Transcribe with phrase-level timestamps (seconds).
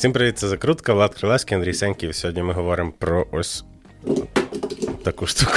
[0.00, 2.14] Всім привіт, це закрутка, Влад Крилевський, Андрій Сеньків.
[2.14, 3.64] Сьогодні ми говоримо про ось
[5.04, 5.52] таку штуку.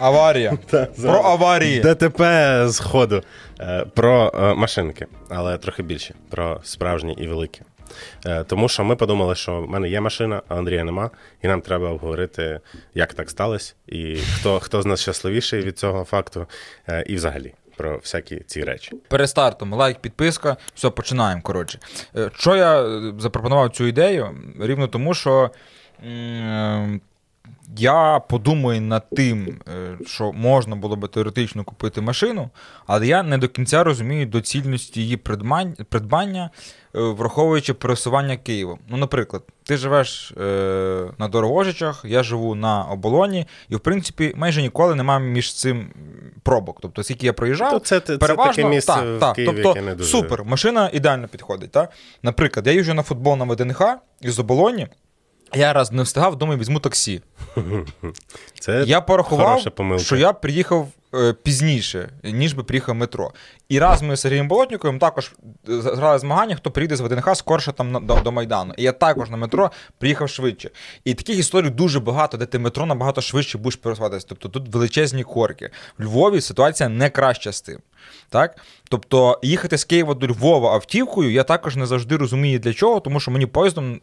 [0.00, 0.58] Аварія.
[1.02, 1.80] Про аварії.
[1.80, 3.22] ДТП з ходу.
[3.60, 7.60] Е, Про е, машинки, але трохи більше, про справжні і великі.
[8.26, 11.10] Е, Тому що ми подумали, що в мене є машина, а Андрія нема,
[11.42, 12.60] і нам треба обговорити,
[12.94, 16.46] як так сталося, і хто, хто з нас щасливіший від цього факту,
[16.88, 18.92] е, і взагалі про всякі ці речі.
[19.08, 20.56] Перед стартом лайк, підписка.
[20.74, 21.42] Все, починаємо.
[21.42, 21.78] Коротше.
[22.16, 24.36] Е, Що я е, запропонував цю ідею?
[24.60, 25.50] Рівно тому, що.
[27.76, 32.50] Я подумаю над тим, е, що можна було би теоретично купити машину,
[32.86, 35.16] але я не до кінця розумію доцільності її
[35.88, 36.50] придбання,
[36.96, 38.78] е, враховуючи пересування Києвом.
[38.88, 44.62] Ну, наприклад, ти живеш е, на Дорогожичах, я живу на оболоні, і в принципі майже
[44.62, 45.90] ніколи немає між цим
[46.42, 46.78] пробок.
[46.82, 49.36] Тобто, скільки я проїжджав, То це, це переважно таке місце так, в так.
[49.36, 50.10] Києві, тобто, яке не дуже.
[50.10, 51.70] супер, машина ідеально підходить.
[51.70, 51.90] Так?
[52.22, 53.82] Наприклад, я їжджу на футбол на ВДНХ
[54.20, 54.88] із оболоні.
[55.54, 57.22] Я раз не встигав, думаю, візьму таксі.
[58.60, 60.04] Це Я порахував, хороша помилка.
[60.04, 60.88] що я приїхав
[61.42, 63.32] пізніше, ніж би приїхав метро.
[63.68, 65.32] І раз ми з Сергієм Болотніковим також
[65.68, 68.74] е, зграли змагання, хто приїде з ВДНХ скорше там до, до Майдану.
[68.76, 70.70] І я також на метро приїхав швидше.
[71.04, 74.26] І таких історій дуже багато, де ти метро набагато швидше будеш пересуватися.
[74.28, 75.70] Тобто тут величезні корки.
[75.98, 77.78] В Львові ситуація не краща з тим.
[78.28, 78.56] Так?
[78.88, 83.20] Тобто їхати з Києва до Львова автівкою я також не завжди розумію для чого, тому
[83.20, 84.00] що мені поїздом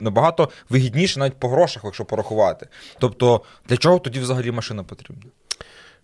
[0.00, 2.68] набагато вигідніше навіть по грошах, якщо порахувати.
[2.98, 5.30] Тобто, для чого тоді взагалі машина потрібна?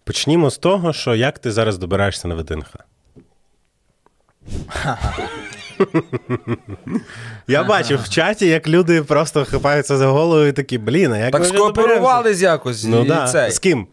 [0.05, 2.77] Почнімо з того, що як ти зараз добираєшся на ВДНХ.
[7.49, 11.33] Я бачив в чаті, як люди просто хапаються за голову і такі, блін, а як
[11.33, 12.85] Так ми вже скооперувались якось.
[12.85, 13.29] Ну і да.
[13.29, 13.51] цей.
[13.51, 13.87] З ким?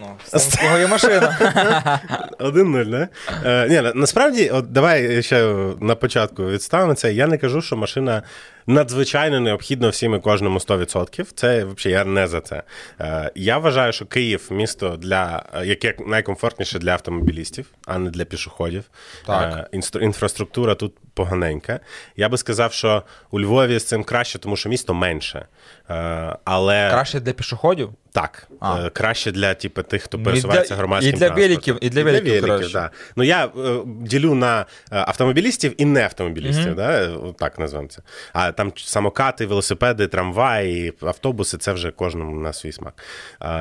[0.00, 1.38] Ну, з кого є машина.
[2.40, 3.08] 1-0, не?
[3.44, 7.12] Е, ні, насправді, от давай ще на початку відставимо це.
[7.12, 8.22] Я не кажу, що машина
[8.66, 11.26] надзвичайно необхідна всім і кожному 100%.
[11.34, 12.62] Це взагалі я не за це.
[13.00, 18.84] Е, я вважаю, що Київ місто для яке найкомфортніше для автомобілістів, а не для пішоходів.
[19.26, 19.68] Так.
[19.74, 21.80] Е, інфраструктура тут поганенька.
[22.16, 25.46] Я би сказав, що у Львові з цим краще, тому що місто менше.
[25.90, 27.90] Е, але Краще для пішоходів?
[28.12, 28.86] так, А.
[28.86, 31.90] е, краще для типу, тих, хто Ну, і пересувається для- громадським і для великів- і
[31.90, 32.72] для великів краще.
[32.72, 32.90] да.
[33.16, 33.50] Ну я е,
[33.86, 36.92] ділю на е, автомобілістів і не автомобілістів, да?
[37.02, 38.02] е, так назвемо це.
[38.32, 43.04] А там самокати, велосипеди, трамваї, автобуси це вже кожному на свій смак.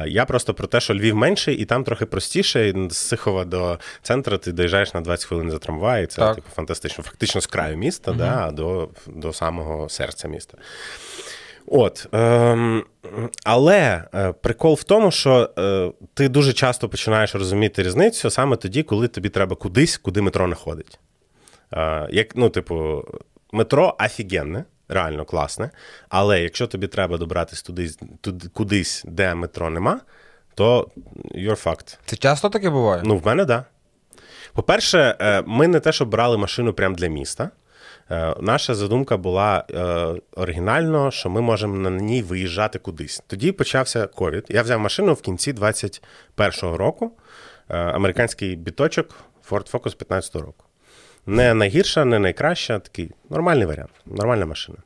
[0.08, 2.74] Я просто про те, що Львів менший, і там трохи простіше.
[2.90, 6.08] З Сихова до центру ти доїжджаєш на 20 хвилин за трамвай.
[6.08, 6.36] Це Так.
[6.36, 7.04] типу, фантастично.
[7.04, 10.58] Фактично з краю міста, да, до, до самого серця міста.
[11.68, 12.84] От, ем,
[13.44, 18.84] але е, прикол в тому, що е, ти дуже часто починаєш розуміти різницю саме тоді,
[18.84, 21.00] коли тобі треба кудись, куди метро не ходить.
[21.74, 23.04] Е, як, ну, типу,
[23.52, 25.70] метро офігенне, реально класне,
[26.10, 27.90] але якщо тобі треба добратися туди,
[28.22, 30.02] туди, кудись, де метро нема,
[30.56, 30.88] то
[31.36, 31.98] you're fucked.
[32.06, 33.02] Це часто таке буває?
[33.06, 33.48] Ну, в мене так.
[33.48, 33.66] Да.
[34.54, 37.50] По-перше, е, ми не те, що брали машину прямо для міста.
[38.12, 39.82] Е, Наша задумка була е,
[40.36, 43.24] оригінально, що ми можемо на ній виїжджати кудись.
[43.28, 44.46] Тоді почався ковід.
[44.50, 47.12] Я взяв машину в кінці 21-го року.
[47.68, 49.16] Американський біточок
[49.50, 50.66] Ford Focus 15-го року.
[51.26, 54.78] Не найгірша, не найкраща, такий нормальний варіант, нормальна машина.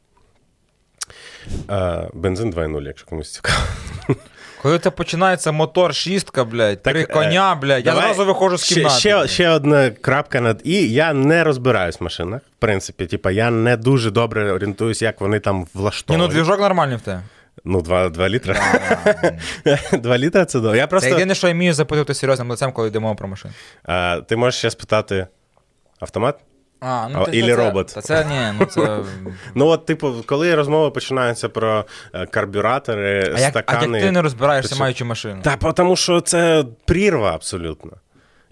[1.69, 3.59] Е, Бензин 2.0, якщо комусь цікаво.
[4.61, 8.63] Коли це починається мотор шістка, блядь, Так, три е, коня, блядь, я зразу виходжу з
[8.63, 8.99] кімнати.
[8.99, 10.91] Ще, ще одна крапка над і.
[10.91, 12.41] Я не розбираюсь в машинах.
[12.41, 15.67] В принципі, типа, я не дуже добре орієнтуюсь, як вони там
[16.09, 17.21] Ні, ну двіжок нормальний в тебе.
[17.65, 18.55] Ну, два, два літра.
[19.93, 20.77] два літра це добре.
[20.77, 23.53] Я Це єдине, що я вмію запитувати серйозним лицем, коли йдемо про машину.
[23.83, 25.27] А, ти можеш ще спитати
[25.99, 26.39] автомат?
[26.79, 27.87] А, А, ілі це- робот.
[27.95, 28.99] Та це ні, ну це.
[29.55, 34.21] Ну, от, типу, коли розмова починається про е, карбюратори, А як, а як ти не
[34.21, 35.41] розбираєшся, маючи машину?
[35.41, 37.91] Та тому що це прірва абсолютно.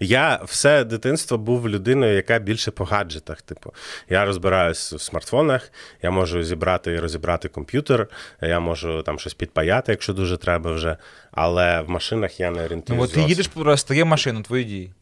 [0.00, 3.42] Я все дитинство був людиною, яка більше по гаджетах.
[3.42, 3.74] Типу,
[4.08, 8.08] я розбираюсь в смартфонах, я можу зібрати і розібрати комп'ютер,
[8.40, 10.96] я можу там щось підпаяти, якщо дуже треба вже.
[11.32, 13.04] Але в машинах я не Ну, орієнтуюся.
[13.04, 13.50] от ти їдеш,
[13.80, 14.92] стає машина, твої дії.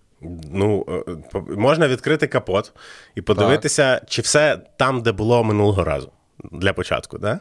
[0.53, 0.87] Ну,
[1.35, 2.73] е, можна відкрити капот
[3.15, 6.13] і подивитися, чи все там, де було минулого разу.
[6.53, 7.41] Для початку, да?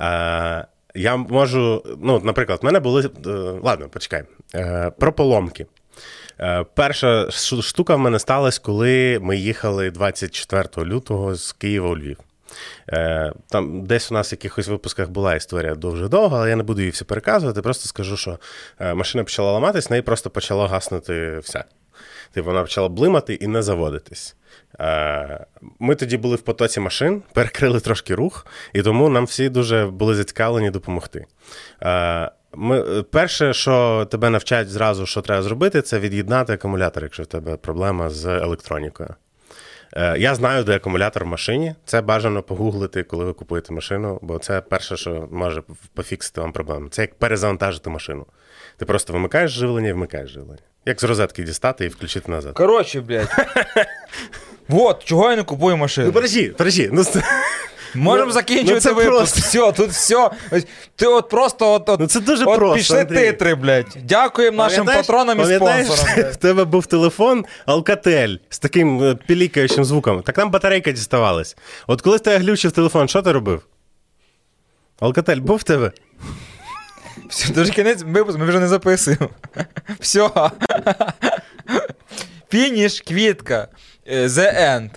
[0.00, 3.10] Е, я можу, ну, наприклад, в мене були.
[3.26, 3.30] е,
[3.62, 4.22] ладно, почекай.
[4.54, 5.66] Е, про поломки.
[6.40, 7.30] Е, перша
[7.60, 12.18] штука в мене сталася, коли ми їхали 24 лютого з Києва у Львів.
[12.88, 16.62] Е, там десь у нас в якихось випусках була історія дуже довга, але я не
[16.62, 17.62] буду її всю переказувати.
[17.62, 18.38] Просто скажу, що
[18.80, 21.64] е, машина почала ламатись, неї просто почало гаснути все.
[22.36, 24.36] Типу, вона почала блимати і не заводитись.
[24.80, 25.46] Е,
[25.78, 30.14] Ми тоді були в потоці машин, перекрили трошки рух, і тому нам всі дуже були
[30.14, 31.26] зацікавлені допомогти.
[31.82, 37.26] Е, Ми, Перше, що тебе навчають зразу, що треба зробити, це від'єднати акумулятор, якщо в
[37.26, 39.14] тебе проблема з електронікою.
[39.92, 41.74] Е, Я знаю, де акумулятор в машині.
[41.84, 45.62] Це бажано погуглити, коли ви купуєте машину, бо це перше, що може
[45.94, 46.88] пофіксити вам проблему.
[46.88, 48.26] Це як перезавантажити машину.
[48.76, 50.62] Ти просто вимикаєш живлення і вмикаєш живлення.
[50.86, 52.54] Як з розетки дістати і включити назад.
[52.54, 53.28] Коротше, блядь.
[54.68, 56.06] Вот, чого я не купую машину.
[56.06, 56.90] Ну, подожди, подожди.
[56.92, 57.22] Ну, це-
[57.94, 59.10] Можемо ну, закінчувати ну, це випуск.
[59.16, 59.40] просто.
[59.40, 60.30] Все, тут все.
[60.50, 60.66] Ось
[60.96, 63.16] Ти от просто от, от, Ну, це дуже от просто, пішли Андрій.
[63.16, 63.96] титри, блядь.
[64.04, 66.14] Дякуємо нашим Пам'ятаєш- патронам і пам'ятаєш, спонсорам.
[66.16, 66.32] блядь.
[66.32, 70.22] В тебе був телефон Alcatel з таким е, пілікаючим звуком.
[70.22, 71.56] Так там батарейка діставалась.
[71.86, 73.62] От коли тебе глючив телефон, що ти робив?
[75.00, 75.92] Alcatel був в тебе?
[77.28, 79.28] Все, дуже кінець випуску, ми вже не записуємо.
[80.00, 80.30] Все.
[82.50, 83.68] Фініш, квітка.
[84.06, 84.90] Е, The end.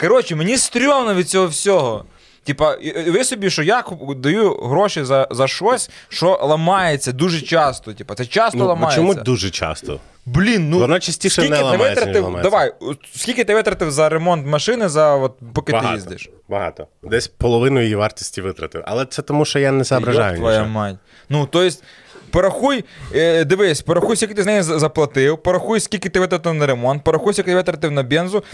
[0.00, 2.04] Коротше, мені стрьомно від цього всього.
[2.44, 2.76] Типа,
[3.06, 3.84] ви собі, що я
[4.16, 7.94] даю гроші за, за щось, що ламається дуже часто.
[7.94, 8.96] Типа, це часто Ну, ламається.
[8.96, 10.00] чому дуже часто?
[10.26, 12.50] Блін, ну Воно частіше скільки не ти ламається, ніж витратив, ламається.
[12.50, 12.72] Давай,
[13.14, 15.94] скільки ти витратив за ремонт машини, за от, поки ти Багато.
[15.94, 16.30] їздиш?
[16.48, 16.86] Багато.
[17.02, 18.82] Десь половину її вартості витратив.
[18.84, 20.28] Але це тому, що я не соображаю.
[20.32, 20.74] Йоп твоя нічого.
[20.74, 20.96] мать.
[21.28, 21.82] Ну, то есть,
[22.30, 22.84] порахуй,
[23.14, 27.04] е, дивись, порахуй, скільки ти з неї за- заплатив, порахуй, скільки ти витратив на ремонт,
[27.04, 28.44] порахуй, скільки ти витратив на бензу.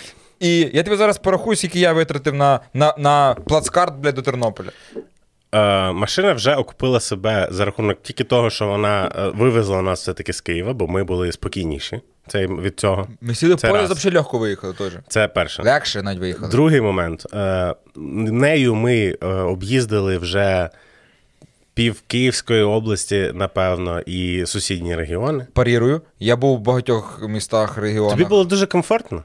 [0.41, 4.71] І я тобі зараз порахую, скільки я витратив на, на, на плацкарт, блядь, до Тернополя.
[5.53, 10.33] Е, машина вже окупила себе за рахунок тільки того, що вона е, вивезла нас все-таки
[10.33, 13.09] з Києва, бо ми були спокійніші це, від цього.
[13.21, 14.93] Ми сіли в Це поїзд взагалі легко виїхали теж.
[15.09, 15.63] Це перше.
[15.63, 16.51] Легше навіть виїхали.
[16.51, 17.27] Другий момент.
[17.35, 20.71] Е, нею ми е, об'їздили вже
[21.75, 25.47] пів Київської області, напевно, і сусідні регіони.
[25.53, 26.01] Парірую.
[26.19, 28.13] Я був в багатьох містах, регіонах.
[28.13, 29.25] Тобі було дуже комфортно?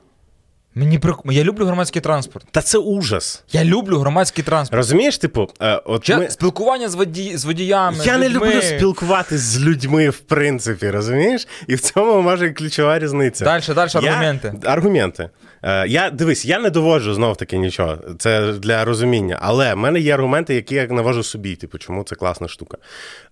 [0.77, 1.15] Мені прик...
[1.25, 2.45] Я люблю громадський транспорт.
[2.51, 3.43] Та це ужас.
[3.51, 4.77] Я люблю громадський транспорт.
[4.77, 6.17] Розумієш, типу, е, от Чи...
[6.17, 6.29] ми...
[6.29, 7.37] Спілкування з, воді...
[7.37, 7.97] з водіями.
[8.05, 11.47] Я з не люблю спілкуватись з людьми, в принципі, розумієш?
[11.67, 13.45] І в цьому може ключова різниця.
[13.45, 14.53] Дальше, дальше Я- аргументи.
[14.63, 15.29] Аргументи.
[15.63, 17.97] Е, я дивись, я не доводжу знов таки нічого.
[18.19, 19.39] Це для розуміння.
[19.41, 21.55] Але в мене є аргументи, які я навожу собі.
[21.55, 22.77] Типу, чому це класна штука.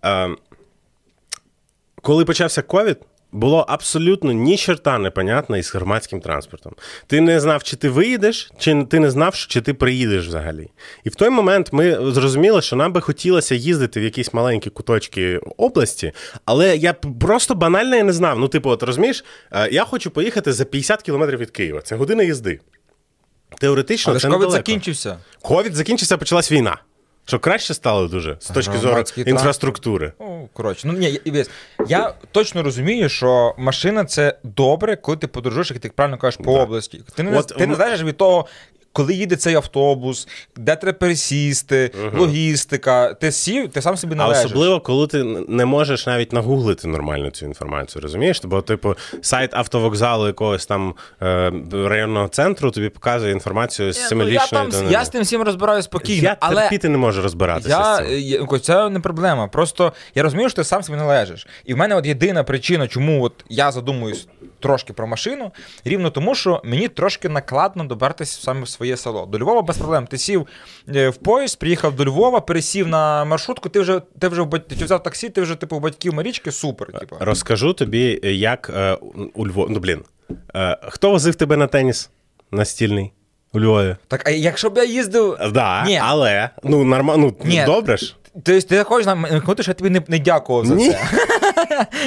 [0.06, 0.30] Е,
[2.02, 2.98] коли почався ковід,
[3.34, 6.74] було абсолютно ні черта непонятно із громадським транспортом.
[7.08, 10.70] Ти не знав, чи ти виїдеш, чи ти не знав, чи ти приїдеш взагалі.
[11.04, 15.38] І в той момент ми зрозуміли, що нам би хотілося їздити в якісь маленькі куточки
[15.58, 16.12] області,
[16.46, 18.40] але я просто банально я не знав.
[18.40, 21.82] Ну, типу, от розумієш, е, я хочу поїхати за 50 кілометрів від Києва.
[21.82, 22.60] Це година їзди.
[23.60, 24.58] Теоретично, Але ж це ковід недалеко.
[24.58, 25.18] закінчився.
[25.42, 26.78] Ковід закінчився, почалась війна.
[27.26, 29.40] Що краще стало дуже з точки зору Громадський транспорт.
[29.42, 30.12] інфраструктури.
[30.20, 31.46] Ну, коротше, ну ні, я-
[31.88, 36.54] я точно розумію, що машина це добре, коли ти подорожуєш, як ти правильно кажеш, по
[36.60, 37.02] області.
[37.16, 38.46] Ти не, От ти не знаєш від того,
[38.94, 43.14] коли їде цей автобус, де треба пересісти, логістика.
[43.14, 47.46] Ти сів, ти сам собі А особливо, коли ти не можеш навіть нагуглити нормально цю
[47.46, 48.42] інформацію, розумієш?
[48.44, 54.08] Бо, типу, сайт автовокзалу якогось там е, районного центру тобі показує інформацію з Ну, я,
[54.08, 57.70] семилічної я з тим всім розбираюсь спокійно, Я але терпіти не можу розбиратися.
[57.70, 58.20] Я, з цим.
[58.52, 59.48] я, це не проблема.
[59.48, 61.48] Просто я розумію, що ти сам собі належиш.
[61.66, 64.28] І в мене от єдина причина, чому от я задумуюсь
[64.64, 65.52] трошки про машину,
[65.86, 69.26] рівно тому, що мені трошки накладно добратися саме в своє село.
[69.26, 70.08] До Львова без проблем.
[70.08, 70.48] Ти сів
[70.96, 75.04] е, в поїзд, приїхав до Львова, пересів на маршрутку, ти вже ти вже ти взяв
[75.04, 77.00] таксі, ти вже типу батьків Марічки, супер.
[77.00, 77.16] Типу.
[77.20, 78.98] Розкажу тобі, як е,
[79.34, 79.70] у Львові.
[79.74, 80.04] Ну, блін.
[80.56, 82.10] Е, хто возив тебе на теніс
[82.52, 83.12] настільний
[83.54, 83.96] у Львові?
[84.08, 85.38] Так, а якщо б я їздив.
[85.54, 86.00] Да, Ні.
[86.04, 88.16] але ну нормально, ну добре ж.
[88.44, 89.26] Тобто ти хочеш нам
[89.64, 90.90] що я тобі не, не дякував за Ні.
[90.90, 91.00] це.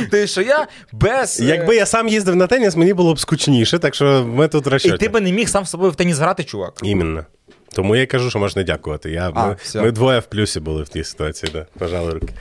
[0.11, 1.41] Ти що я без.
[1.41, 4.67] е, Якби я сам їздив на теніс, мені було б скучніше, так що ми тут
[4.67, 4.69] І
[4.99, 6.75] ти би не міг сам з собою в теніс грати, чувак.
[6.83, 7.25] Іменно.
[7.77, 9.11] Тому я й кажу, що можна дякувати.
[9.11, 9.83] Я, А, ми, все.
[9.83, 11.67] ми двоє в плюсі були в тій ситуації, да.
[11.79, 12.33] пожали руки.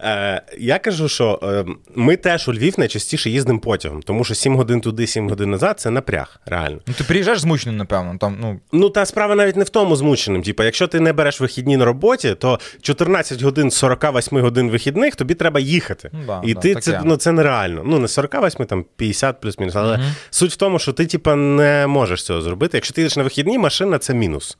[0.00, 4.56] Е, я кажу, що е, ми теж у Львів найчастіше їздимо потягом, тому що 7
[4.56, 6.78] годин туди, 7 годин назад це напряг, реально.
[6.86, 8.16] Ну, ти приїжджаєш змученим, напевно.
[8.18, 10.42] Там, ну, Ну, та справа навіть не в тому змученим.
[10.42, 15.16] Типа, якщо ти не береш вихідні на роботі, то 14 годин з 48 годин вихідних
[15.16, 16.10] тобі треба їхати.
[16.12, 17.82] Ну, да, І да, ти це, ну, це нереально.
[17.84, 19.76] Ну, не 48, там 50 плюс-мінус.
[19.76, 22.76] Але суть в тому, що ти, типа, не можеш цього зробити.
[22.76, 24.58] Якщо ти їдеш на вихідні, машина це мінус.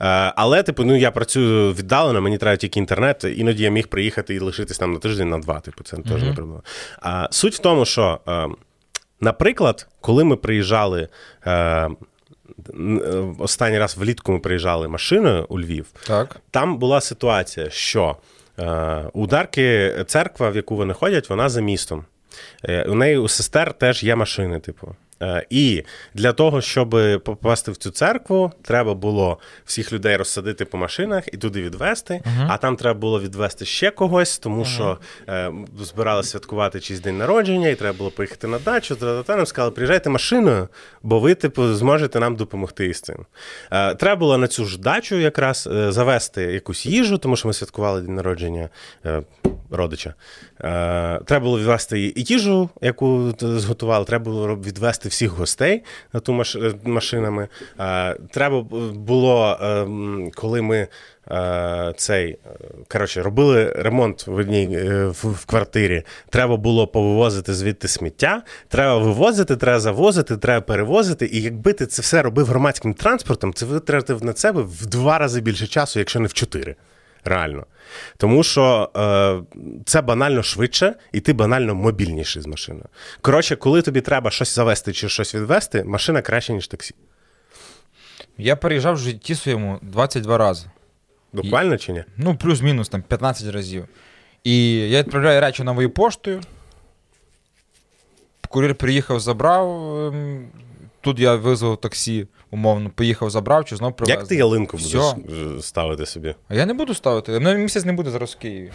[0.00, 3.24] Е, але, типу, ну я працюю віддалено, мені треба тільки інтернет.
[3.36, 5.60] Іноді я міг приїхати і лишитись там на тиждень, на два.
[5.60, 6.62] Типу, це теж не проблема.
[7.00, 8.48] А суть в тому, що, е,
[9.20, 11.08] наприклад, коли ми приїжджали.
[11.46, 11.88] Е,
[13.38, 15.86] Останній раз влітку ми приїжджали машиною у Львів.
[16.06, 16.36] так.
[16.50, 18.16] Там була ситуація, що
[18.58, 22.04] е, у Дарки церква, в яку вони ходять, вона за містом.
[22.64, 24.94] Е, У неї у сестер теж є машини, типу.
[25.22, 30.78] Е, І для того, щоб попасти в цю церкву, треба було всіх людей розсадити по
[30.78, 32.22] машинах і туди відвести.
[32.48, 37.68] А там треба було відвести ще когось, тому що е, збирали святкувати чийсь день народження,
[37.68, 38.96] і треба було поїхати на дачу.
[38.96, 40.68] Та нам сказали, приїжджайте машиною,
[41.02, 43.26] бо ви, типу, зможете нам допомогти із цим.
[43.72, 47.54] Е, Треба було на цю ж дачу якраз е, завести якусь їжу, тому що ми
[47.54, 48.68] святкували день народження
[49.06, 49.22] е,
[49.70, 50.14] родича.
[50.60, 55.82] Е, Треба було відвести і їжу, яку зготували, треба було відвести всіх гостей
[56.12, 57.48] на ту е, машинами.
[57.80, 58.60] Е, Треба
[58.94, 59.86] було, е,
[60.34, 60.88] коли ми
[61.96, 62.38] цей,
[62.88, 64.66] коротше, робили ремонт в одній
[65.08, 68.42] в квартирі, треба було повивозити звідти сміття.
[68.68, 71.26] Треба вивозити, треба завозити, треба перевозити.
[71.32, 75.40] І якби ти це все робив громадським транспортом, це витратив на себе в два рази
[75.40, 76.76] більше часу, якщо не в чотири.
[77.28, 77.66] Реально.
[78.16, 82.86] Тому що е, це банально швидше, і ти банально мобільніший з машиною.
[83.20, 86.94] Коротше, коли тобі треба щось завести чи щось відвести, машина краще, ніж таксі.
[88.38, 90.66] Я переїжджав в житті своєму 22 рази.
[91.32, 92.04] Буквально чи ні?
[92.16, 93.84] Ну, плюс-мінус там 15 разів.
[94.44, 96.40] І я відправляю речі новою поштою.
[98.48, 99.96] Кур'єр приїхав, забрав.
[100.06, 100.48] ем,
[101.00, 104.16] Тут я визвав таксі, умовно, поїхав, забрав, чи знов привез.
[104.16, 105.16] Як ти ялинку будеш Всьо.
[105.58, 106.34] е, ставити собі?
[106.48, 107.36] А я не буду ставити.
[107.36, 108.72] У мене місяць не буде зараз в Києві.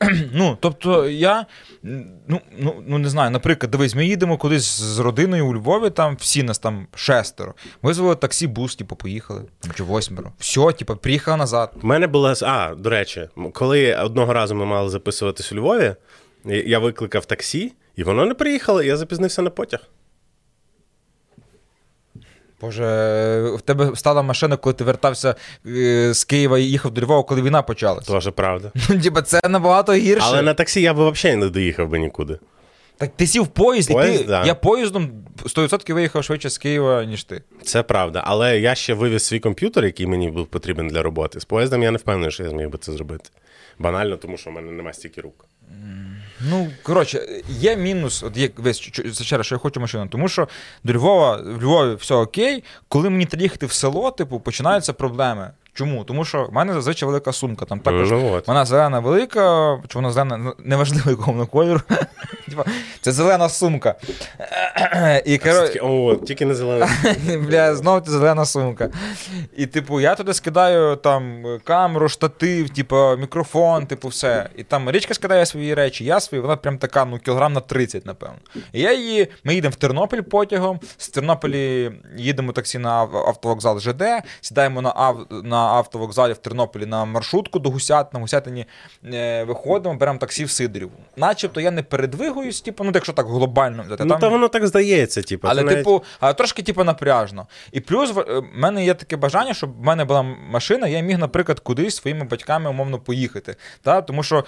[0.32, 1.46] ну, тобто, я
[1.82, 6.16] ну, ну, ну не знаю, наприклад, дивись, ми їдемо кудись з родиною у Львові, там
[6.20, 7.54] всі нас там шестеро.
[7.82, 9.42] Визвали таксі, бус, типу, поїхали,
[9.76, 10.32] чи восьмеро.
[10.38, 11.72] Все, типу, приїхали назад.
[11.82, 12.34] У мене була.
[12.42, 15.94] А, до речі, коли одного разу ми мали записуватись у Львові,
[16.44, 19.80] я- я викликав таксі, і воно не приїхало, і я запізнився на потяг.
[22.60, 22.84] Боже,
[23.56, 25.34] в тебе стала машина, коли ти вертався
[25.66, 28.06] е, з Києва і їхав до Львова, коли війна почалась.
[28.06, 28.72] Тоже правда.
[28.88, 30.26] Ну, типа, це набагато гірше.
[30.28, 32.38] Але на таксі я би взагалі не доїхав би нікуди.
[32.98, 34.24] Так ти сів в поїзд, і ти.
[34.24, 34.44] да.
[34.44, 35.10] Я поїздом
[35.44, 37.42] 100% виїхав швидше з Києва, ніж ти.
[37.62, 38.22] Це правда.
[38.26, 41.40] Але я ще вивіз свій комп'ютер, який мені був потрібен для роботи.
[41.40, 43.30] З поїздом я не впевнений, що я зміг би це зробити.
[43.78, 45.44] Банально, тому що в мене немає стільки рук.
[46.40, 48.80] Ну, коротше, є мінус, от як весь
[49.22, 50.08] ще раз, що я хочу машину.
[50.08, 50.48] Тому що
[50.84, 52.64] до Львова, в Львові все окей.
[52.88, 55.50] Коли мені треба їхати в село, типу, починаються проблеми.
[55.76, 56.04] Чому?
[56.04, 57.64] Тому що в мене зазвичай велика сумка.
[57.64, 61.80] Там також Ну, вона зелена велика, чи вона зелена, ну, неважливо якого кольору.
[63.00, 63.94] Це зелена сумка.
[65.24, 66.88] І, коротше, О, тільки не зелене.
[67.48, 68.90] Бля, знов ця зелена сумка.
[69.56, 74.48] І, типу, я туди скидаю там камеру, штатив, типу, мікрофон, типу, все.
[74.56, 78.06] І там річка скидає свої речі, я свої, вона прям така, ну, кілограм на 30,
[78.06, 78.36] напевно.
[78.72, 84.02] І я її, ми їдемо в Тернопіль потягом, з Тернополі їдемо таксі на автовокзал ЖД,
[84.40, 88.66] сідаємо на, ав, на автовокзалі в Тернополі на маршрутку до Гусят, на Гусятині
[89.14, 90.90] е, виходимо, беремо таксі в Сидорів.
[91.16, 94.04] Начебто я не передвигуюсь, типу, ну, якщо так глобально взяти.
[94.04, 95.48] Ну, там- та воно так здається, типу.
[95.48, 97.46] але, навіть- типу, але трошки типу, напряжно.
[97.72, 101.18] І плюс в е, мене є таке бажання, щоб в мене була машина, я міг,
[101.18, 103.56] наприклад, кудись своїми батьками умовно поїхати.
[103.82, 104.02] Та?
[104.02, 104.44] Тому що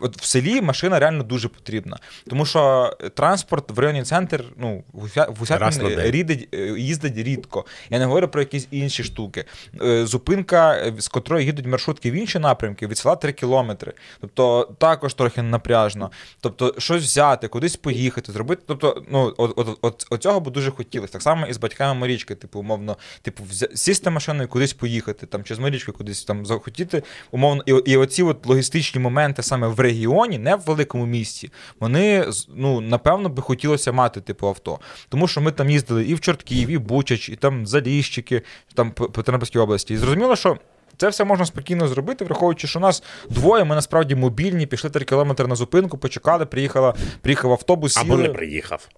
[0.00, 1.98] от в селі машина реально дуже потрібна.
[2.30, 6.10] Тому що е, транспорт в районі центр, ну, в Гуся- в Раз на Гусятин день.
[6.10, 7.64] рідить, е, їздить рідко.
[7.90, 9.44] Я не говорю про якісь інші штуки.
[9.82, 10.06] Е,
[10.38, 13.92] Зупинка, е, з котрої їдуть маршрутки в інші напрямки, від села 3 кілометри.
[14.20, 16.10] Тобто також трохи напряжно.
[16.40, 18.62] Тобто, щось взяти, кудись поїхати, зробити.
[18.66, 21.12] Тобто, ну, от, от, от, от цього би дуже хотілося.
[21.12, 25.44] Так само і з батьками Марічки, типу, умовно, типу, сісти машиною і кудись поїхати, там,
[25.44, 27.02] чи з Марічкою кудись там захотіти.
[27.30, 32.26] Умовно, і, і оці от логістичні моменти саме в регіоні, не в великому місті, вони
[32.48, 34.78] ну, напевно би хотілося мати типу авто.
[35.08, 38.42] Тому що ми там їздили і в Чортків, і Бучач, і там Заліщики,
[38.74, 39.94] там по Тернопільській області.
[39.94, 40.56] І зрозуміло, що.
[40.96, 45.46] Це все можна спокійно зробити, враховуючи, що нас двоє, ми насправді мобільні, пішли 3 кілометри
[45.46, 47.96] на зупинку, почекали, приїхала, приїхав автобус.
[47.96, 48.22] Або сіли.
[48.22, 48.88] не приїхав.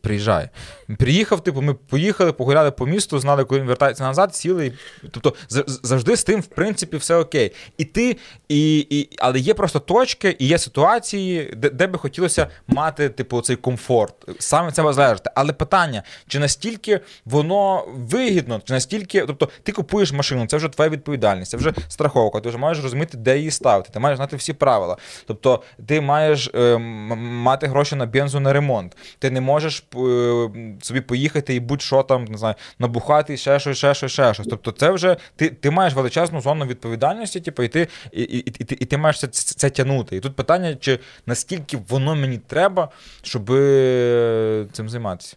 [0.00, 0.50] Приїжджає.
[0.98, 4.72] Приїхав, типу, ми поїхали, погуляли по місту, знали, коли він вертається назад, сіли.
[5.10, 5.34] Тобто
[5.82, 7.52] завжди з тим, в принципі, все окей.
[7.78, 8.16] І ти,
[8.48, 13.40] і, і, але є просто точки, і є ситуації, де, де би хотілося мати, типу,
[13.40, 14.14] цей комфорт.
[14.38, 15.26] Саме це залежить.
[15.34, 19.26] Але питання, чи настільки воно вигідно, чи настільки.
[19.26, 23.18] Тобто, ти купуєш машину, це вже твоя відповідальність, це вже страховка, ти вже маєш розуміти,
[23.18, 24.96] де її ставити, ти маєш знати всі правила.
[25.26, 28.96] Тобто, ти маєш е, мати гроші на бензу на ремонт.
[29.18, 30.50] Ти не можеш е,
[30.82, 34.46] собі поїхати і будь-що там, не знаю, набухати, ще щось, ще щось, ще щось.
[34.50, 38.54] Тобто, це вже ти, ти маєш величезну зону відповідальності, типу, і ти, і, і, і,
[38.58, 40.16] і, ти- і ти маєш це, це, це тягнути.
[40.16, 42.88] І тут питання, чи настільки воно мені треба,
[43.22, 45.36] щоб е, цим займатися.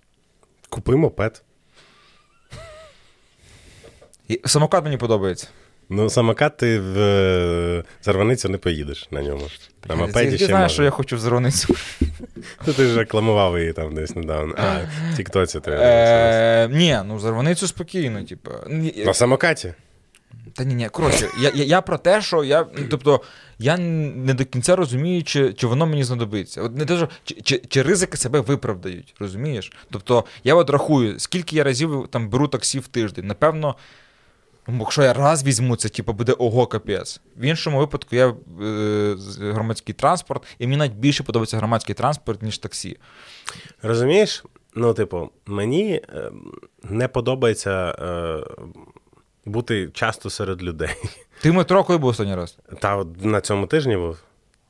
[0.69, 1.43] Купи мопед.
[4.27, 5.47] І самокат мені подобається.
[5.89, 9.47] Ну, самокат ти в е, Зарваницю не поїдеш на ньому.
[9.89, 10.69] На мопеді ще знаєш, можна.
[10.69, 11.75] що я хочу в Зероницю.
[12.67, 14.55] Ну, ти ж рекламував її там десь недавно.
[14.57, 14.79] А,
[15.13, 15.71] в Тіктоці ти.
[15.73, 18.51] Е, Ні, ну Зарваницю спокійно, типу.
[19.05, 19.73] На самокаті?
[20.53, 22.65] Та ні, ні, коротше, я, я, я про те, що я.
[22.89, 23.21] Тобто,
[23.59, 26.61] я не до кінця розумію, чи, чи воно мені знадобиться.
[26.61, 29.71] От не те, що, чи, чи, чи ризики себе виправдають, розумієш?
[29.91, 33.27] Тобто, я от рахую, скільки я разів там беру таксі в тиждень.
[33.27, 33.75] Напевно,
[34.67, 37.21] ну, якщо я раз візьму, це типу, буде ого капець.
[37.37, 42.57] В іншому випадку я е, громадський транспорт, і мені навіть більше подобається громадський транспорт, ніж
[42.57, 42.97] таксі.
[43.81, 44.43] Розумієш?
[44.75, 46.31] Ну, типу, мені е,
[46.83, 48.43] не подобається е,
[49.45, 50.95] бути часто серед людей.
[51.41, 52.57] Ти метро коли був останній раз?
[52.79, 54.17] Та от на цьому тижні був.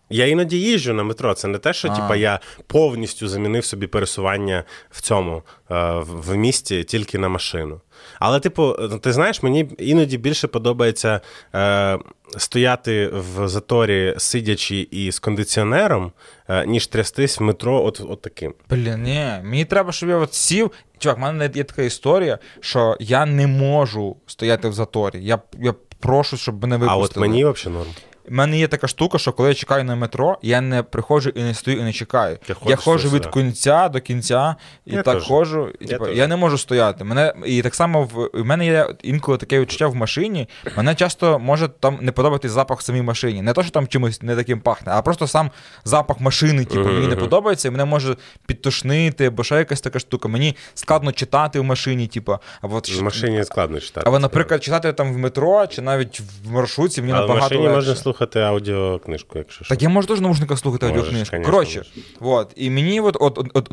[0.09, 1.33] Я іноді їжджу на метро.
[1.33, 6.35] Це не те, що типа, я повністю замінив собі пересування в цьому е, в в
[6.35, 7.81] місті тільки на машину.
[8.19, 11.21] Але, типу, ти знаєш, мені іноді більше подобається
[11.55, 11.99] е,
[12.37, 16.11] стояти в заторі, сидячи і з кондиціонером,
[16.49, 18.53] е, ніж трястись в метро от, от таким.
[18.69, 20.71] Блін, ні, мені треба, щоб я от сів.
[20.99, 25.19] Чувак, в мене є така історія, що я не можу стояти в заторі.
[25.21, 27.03] Я, я прошу, щоб мене випустили.
[27.03, 27.89] А от мені взагалі норм.
[28.31, 31.43] У мене є така штука, що коли я чекаю на метро, я не приходжу і
[31.43, 32.37] не стою і не чекаю.
[32.47, 34.55] Ти я ходжу від кінця до кінця,
[34.85, 35.23] і Я так теж.
[35.27, 35.69] ходжу.
[35.79, 37.03] І, Я типу, я не можу стояти.
[37.03, 40.49] Мене, і так само в, в мене є інколи таке відчуття в машині.
[40.77, 43.41] Мене часто може там не подобатись запах в самій машині.
[43.41, 45.51] Не то, що там чимось не таким пахне, а просто сам
[45.83, 48.15] запах машини, типу, мені не подобається, і мене може
[48.47, 50.27] підтошнити, або ще якась така штука.
[50.27, 54.07] Мені складно читати в машині, типу, або В машині складно читати.
[54.07, 57.61] або, наприклад, читати там в метро чи навіть в маршрутці мені Але в набагато машині
[57.67, 57.75] легше.
[57.75, 59.75] можна слухати аудіокнижку, якщо що.
[59.75, 61.31] Так я можу теж в наушниках слухати Можеш, аудіокнижку.
[61.31, 61.83] конечно, Коротше,
[62.19, 63.71] от, і мені от, от, от, от,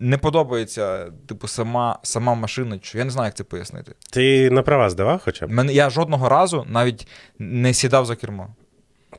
[0.00, 2.78] не подобається, типу, сама, сама машина.
[2.94, 3.92] Я не знаю, як це пояснити.
[4.12, 5.50] Ти на права здавав хоча б?
[5.50, 7.08] Мене, я жодного разу навіть
[7.38, 8.48] не сідав за кермо.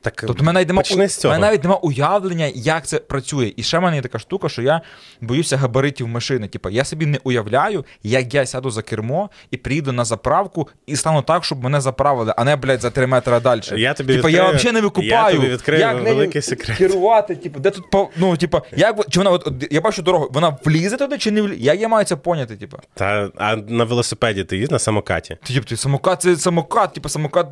[0.02, 1.34] Так, Тобто, мене навіть нема, почни з у, цього.
[1.34, 3.54] мене навіть нема уявлення, як це працює.
[3.58, 4.82] І ще в мене є така штука, що я
[5.22, 6.48] боюся габаритів машини.
[6.48, 10.96] Типу, я собі не уявляю, як я сяду за кермо і приїду на заправку і
[10.96, 13.62] стану так, щоб мене заправили, а не, блядь, за 3 метри далі.
[13.75, 15.12] Я тобі типу, відкрию- я взагалі не викупаю.
[15.12, 16.77] я тобі відкрию як нею великий секрет.
[16.77, 20.29] керувати, типу, де тут по- ну, типу, як чи вона от, от я бачу дорогу,
[20.31, 21.55] вона влізе туди чи не влізе?
[21.60, 22.77] Як я маю це поняти, типу?
[22.94, 25.38] Та, а на велосипеді ти їздив на самокаті?
[25.44, 27.48] Ти, типу, самокат це самокат, типу, самокат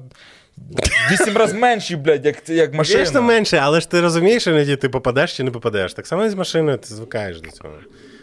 [1.11, 3.05] вісім разів менший, блядь, як, як машина.
[3.05, 5.93] Звісно, менше, але ж ти розумієш, іноді ти попадеш чи не попадеш.
[5.93, 7.73] Так само і з машиною ти звикаєш до цього.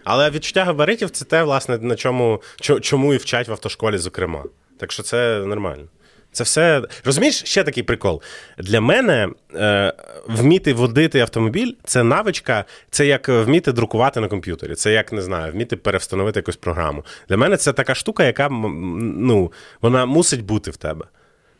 [0.04, 2.42] Але відчуття габаритів це те, власне, на чому,
[2.80, 4.44] чому і вчать в автошколі, зокрема.
[4.78, 5.84] Так що це нормально.
[6.32, 6.82] Це все.
[7.04, 8.22] Розумієш, ще такий прикол.
[8.58, 9.92] Для мене е,
[10.26, 14.74] вміти водити автомобіль це навичка, це як вміти друкувати на комп'ютері.
[14.74, 17.04] Це як не знаю, вміти перевстановити якусь програму.
[17.28, 21.04] Для мене це така штука, яка ну, вона мусить бути в тебе.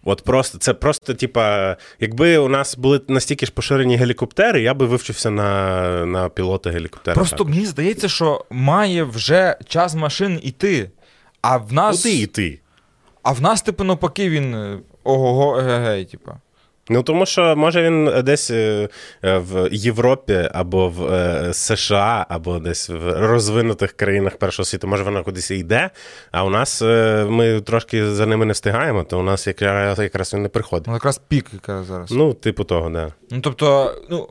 [0.05, 4.87] От просто це просто, типа, якби у нас були настільки ж поширені гелікоптери, я би
[4.87, 7.15] вивчився на, на пілота гелікоптера.
[7.15, 10.91] Просто мені здається, що має вже час машин іти.
[11.43, 12.61] А в нас, Куди йти?
[13.23, 16.33] а в нас, типу, навпаки, він е, ого-го, егегей, типу.
[16.93, 18.89] Ну тому що може він десь е,
[19.25, 25.03] е, в Європі або в е, США, або десь в розвинутих країнах першого світу, може
[25.03, 25.91] воно кудись йде.
[26.31, 30.35] А у нас е, ми трошки за ними не встигаємо, то у нас якраз, якраз
[30.35, 30.87] він не приходить.
[30.87, 32.11] Ну, якраз пік яка зараз.
[32.11, 33.13] Ну, типу того, да.
[33.31, 34.27] Ну, тобто, ну.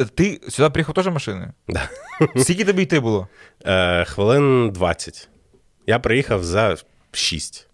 [0.00, 1.52] Е, ти сюди приїхав теж машиною?
[1.68, 1.88] Да.
[2.42, 3.28] Скільки тобі йти було?
[3.66, 5.28] Е, хвилин 20.
[5.86, 6.76] Я приїхав за
[7.12, 7.68] 6.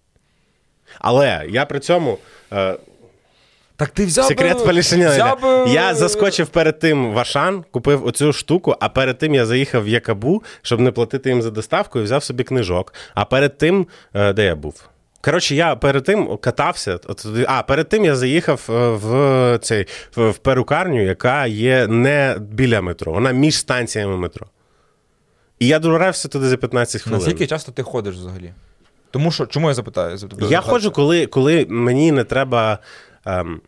[1.00, 2.18] Але я при цьому.
[2.52, 2.76] Е,
[3.76, 4.24] Так ти взяв.
[4.24, 5.10] Секрет би- полішення.
[5.10, 9.46] взяв би- Я заскочив перед тим в Ашан, купив оцю штуку, а перед тим я
[9.46, 12.94] заїхав в Якабу, щоб не платити їм за доставку, і взяв собі книжок.
[13.14, 14.88] А перед тим, е, де я був?
[15.22, 16.98] Коротше, я перед тим катався.
[17.06, 19.86] от А, перед тим я заїхав е, в цей
[20.16, 24.46] в в перукарню, яка є не біля метро, вона між станціями метро.
[25.58, 27.18] І я добрався туди за 15 хвилин.
[27.20, 28.52] Наскільки часто ти ходиш взагалі?
[29.10, 30.18] Тому що, чому я запитаю?
[30.50, 32.78] Я ходжу, коли, коли мені не треба.
[33.24, 33.60] Ем,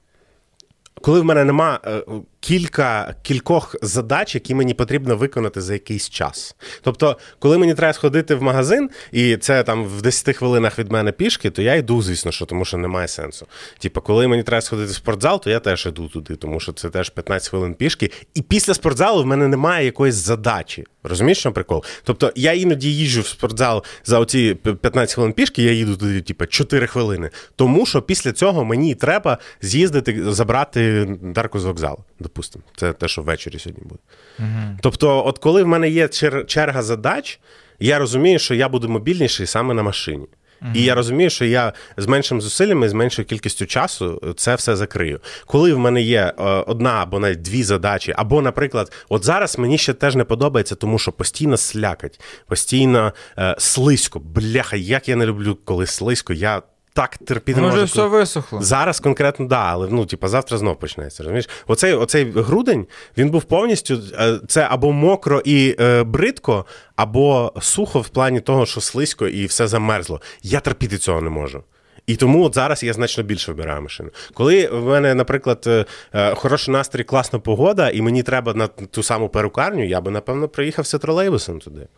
[1.00, 2.02] коли в мене нема е,
[2.42, 6.56] кілька кількох задач, які мені потрібно виконати за якийсь час.
[6.82, 11.12] Тобто, коли мені треба сходити в магазин, і це там в 10 хвилинах від мене
[11.12, 13.46] пішки, то я йду, звісно, що тому що немає сенсу.
[13.78, 16.90] Типу, коли мені треба сходити в спортзал, то я теж йду туди, тому що це
[16.90, 18.10] теж 15 хвилин пішки.
[18.34, 20.84] І після спортзалу в мене немає якоїсь задачі.
[21.04, 21.84] Розумієш, що прикол?
[22.04, 26.46] Тобто я іноді їжджу в спортзал за оці 15 хвилин пішки, я їду туди, типу,
[26.46, 27.30] 4 хвилини.
[27.56, 31.98] Тому що після цього мені треба з'їздити, забрати Дарку з вокзалу,
[32.32, 32.64] допустимо.
[32.76, 34.00] Це те, що ввечері сьогодні буде.
[34.38, 34.78] Угу.
[34.80, 37.40] Тобто, от коли в мене є чер- черга задач,
[37.80, 40.26] я розумію, що я буду мобільніший саме на машині.
[40.74, 45.20] І я розумію, що я з меншим зусиллями, з меншою кількістю часу це все закрию.
[45.46, 49.78] Коли в мене є е, одна або навіть дві задачі, або, наприклад, от зараз мені
[49.78, 54.18] ще теж не подобається, тому що постійно слякать, постійно е, слизько.
[54.20, 56.32] Бляха, як я не люблю, коли слизько.
[56.32, 57.92] Я так терпіти не Може, можу.
[57.92, 58.62] все висохло.
[58.62, 61.22] Зараз конкретно да, але ну, типа, завтра знов почнеться.
[61.22, 61.48] Розумієш?
[61.66, 62.86] Оцей, оцей грудень
[63.18, 68.66] він був повністю е, це або мокро і е, бридко, або сухо в плані того,
[68.66, 70.20] що слизько і все замерзло.
[70.42, 71.64] Я терпіти цього не можу.
[72.06, 74.10] І тому от зараз я значно більше вибираю машину.
[74.34, 79.02] Коли в мене, наприклад, е, е, хороший настрій, класна погода, і мені треба на ту
[79.02, 81.88] саму перукарню, я би, напевно, приїхався тролейбусом туди.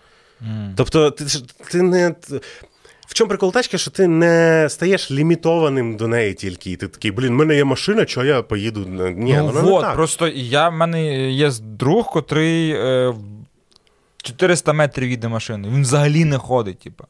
[0.77, 1.25] Тобто, ти,
[1.71, 2.15] ти не.
[3.07, 6.71] В чому прикол тачки, що ти не стаєш лімітованим до неї тільки.
[6.71, 8.81] І ти такий, блін, в мене є машина, що я поїду.
[9.17, 9.95] Ні, ну, воно вот, не так.
[9.95, 13.15] просто я в мене є друг, котрий е,
[14.23, 15.75] 400 метрів їде машиною.
[15.75, 17.05] Він взагалі не ходить, типу.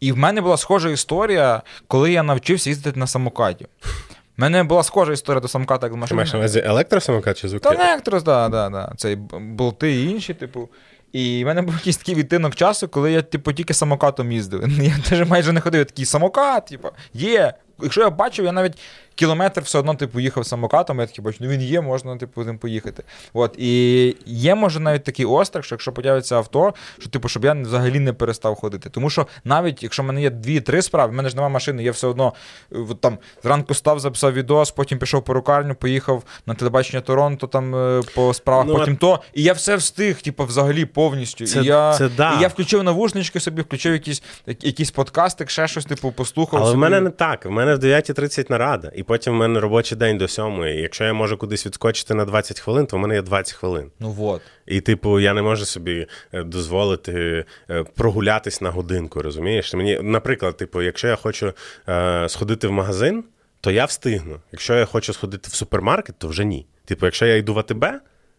[0.00, 3.66] І в мене була схожа історія, коли я навчився їздити на самокаті.
[3.84, 6.16] У мене була схожа історія до самоката, як з Ти машини.
[6.16, 7.68] маєш на увазі електросамокат чи звуки?
[7.68, 8.92] Та Нектрос, да, да, да.
[8.96, 10.68] Цей болти і інші, типу.
[11.12, 14.68] І в мене був якийсь такий відтинок часу, коли я, типу, тільки самокатом їздив.
[14.82, 15.78] Я теж майже не ходив.
[15.78, 17.54] Я такий самокат, типу, є.
[17.82, 18.78] Якщо я бачив, я навіть
[19.18, 22.58] кілометр все одно типу, їхав самокатом, я такий бачу, ну він є, можна типу, ним
[22.58, 23.02] поїхати.
[23.32, 23.54] От.
[23.58, 28.00] І є, може, навіть такий острах, що якщо появиться авто, що типу, щоб я взагалі
[28.00, 28.90] не перестав ходити.
[28.90, 31.92] Тому що навіть якщо в мене є дві-три справи, в мене ж немає машини, я
[31.92, 32.32] все одно
[32.72, 37.46] е, от, там, зранку став, записав відос, потім пішов по рукарню, поїхав на телебачення Торонто
[37.46, 39.20] там е, по справах, Ну, потім то.
[39.34, 41.46] І я все встиг, типу, взагалі повністю.
[41.46, 42.38] Це- і, я, це да.
[42.38, 46.62] і я включив навушнички собі, включив якийсь, якийсь подкастик, ще щось, типу, послухав.
[46.62, 47.44] Але в мене не так.
[47.44, 50.64] В мене в 9.30 нарада, і потім в мене робочий день до 7.
[50.64, 53.90] І якщо я можу кудись відскочити на 20 хвилин, то в мене є 20 хвилин.
[54.00, 54.42] Ну от.
[54.66, 59.74] І, типу, я не можу собі е, дозволити е, прогулятись на годинку, розумієш?
[59.74, 61.52] Мені, наприклад, типу, якщо я хочу
[61.88, 63.24] е, сходити в магазин,
[63.60, 64.36] то я встигну.
[64.52, 66.66] Якщо я хочу сходити в супермаркет, то вже ні.
[66.84, 67.84] Типу, якщо я йду в АТБ,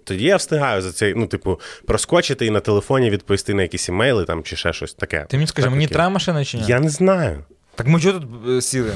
[0.03, 4.25] тоді я встигаю за цей, ну, типу, проскочити і на телефоні відповісти на якісь імейли
[4.25, 5.25] там чи ще щось таке.
[5.29, 5.93] Ти мені скажи, Так, мені окей.
[5.93, 6.63] треба машина чи ні?
[6.67, 7.43] Я не знаю.
[7.75, 8.91] Так ми чого тут е, сіли?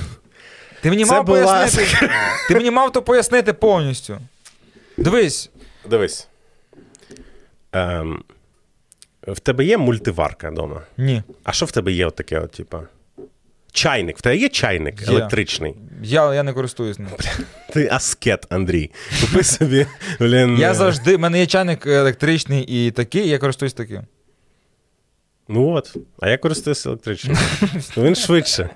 [0.84, 2.10] Ти мені мав була- пояснити.
[2.48, 4.18] Ти мені мав то пояснити повністю.
[4.98, 5.50] Дивись,
[5.90, 6.28] Дивись.
[7.72, 8.24] Ем,
[9.28, 10.82] в тебе є мультиварка вдома?
[10.98, 11.24] ні.
[11.44, 12.82] А що в тебе є от таке, от, типа?
[13.72, 14.18] Чайник.
[14.18, 15.08] В тебе є чайник Є.
[15.08, 15.76] електричний.
[16.04, 17.10] Я, я не користуюсь ним.
[17.74, 18.92] Ти аскет, Андрій.
[19.22, 19.88] Купи собі.
[20.20, 24.02] Блін, Я е, завжди, в мене є чайник електричний і такий, і я користуюсь таким.
[25.48, 25.96] Ну от.
[26.20, 27.38] А я користуюся електричним.
[27.98, 28.70] Він швидше.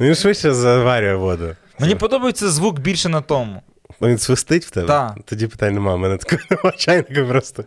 [0.00, 1.56] Він швидше заварює воду.
[1.78, 3.62] Мені подобається звук більше на тому.
[4.00, 4.86] Ну, Він свистить в тебе?
[4.86, 5.16] Так.
[5.24, 5.96] Тоді питань немає.
[5.96, 7.64] У мене такого немає чайника просто.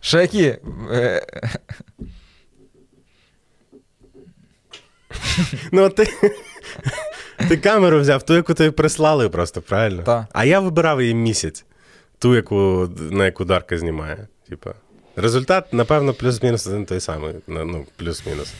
[0.00, 0.56] Ще які?
[0.92, 1.26] Е,
[5.72, 6.06] Ну, от ти,
[7.48, 10.02] ти камеру взяв, ту, яку тобі прислали просто, правильно?
[10.02, 10.26] Так.
[10.32, 11.64] А я вибирав її місяць,
[12.18, 14.26] ту, яку, на яку Дарка знімає.
[14.48, 14.74] Типа.
[15.16, 17.34] Результат, напевно, плюс-мінус один той самий.
[17.46, 18.54] Ну, Ну, плюс-мінус.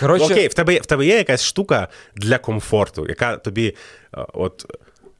[0.00, 3.68] Коротше, Окей, в тебе, в тебе є якась штука для комфорту, яка тобі
[4.14, 4.66] е, от,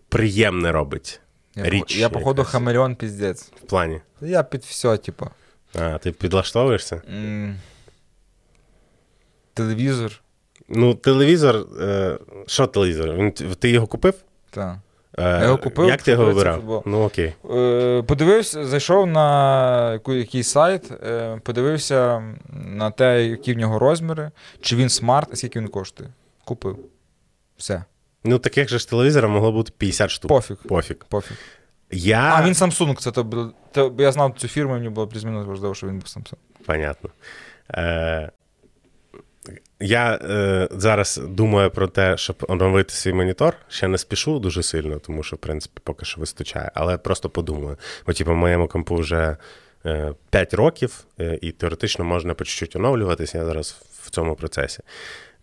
[0.08, 1.20] приємне робить.
[1.54, 1.96] я, Річ.
[1.96, 2.52] я походу, якась.
[2.52, 3.42] хамелеон піздець.
[3.64, 4.00] В плані.
[4.20, 5.30] Я під все, типу.
[5.74, 7.02] А, ти підлаштовуєшся?
[7.10, 7.56] М,
[9.54, 10.20] Телевізор.
[10.68, 11.56] Ну, телевізор.
[11.80, 13.32] Е, що телевізор?
[13.58, 14.14] Ти його купив?
[14.50, 14.76] Так.
[15.18, 16.82] Е, Я його купив, Як ти його вибирав?
[16.86, 17.32] Ну окей.
[17.50, 24.76] Е, подивився, зайшов на якийсь сайт, е, подивився на те, які в нього розміри, чи
[24.76, 26.10] він смарт, і скільки він коштує.
[26.44, 26.78] Купив.
[27.56, 27.84] Все.
[28.24, 30.28] Ну, таких же ж телевізорів могло бути 50 штук.
[30.28, 30.56] Пофіг.
[30.68, 30.96] Пофіг.
[31.08, 31.36] Пофіг.
[31.90, 32.32] Я...
[32.36, 35.74] А, він Samsung, це то, бу- то я знав цю фірму, мені було плюс-мінус важливо,
[35.74, 36.36] що він був Samsung.
[36.66, 37.10] Понятно.
[37.70, 38.30] Е,
[39.80, 43.56] я е, зараз думаю про те, щоб оновити свій монітор.
[43.68, 46.70] Ще не спішу дуже сильно, тому що, в принципі, поки що вистачає.
[46.74, 47.76] Але просто подумаю.
[48.06, 49.36] Бо, типу, моєму компу вже
[49.86, 53.38] е, 5 років, е, і теоретично можна по чуть-чуть оновлюватися.
[53.38, 54.80] Я зараз в цьому процесі.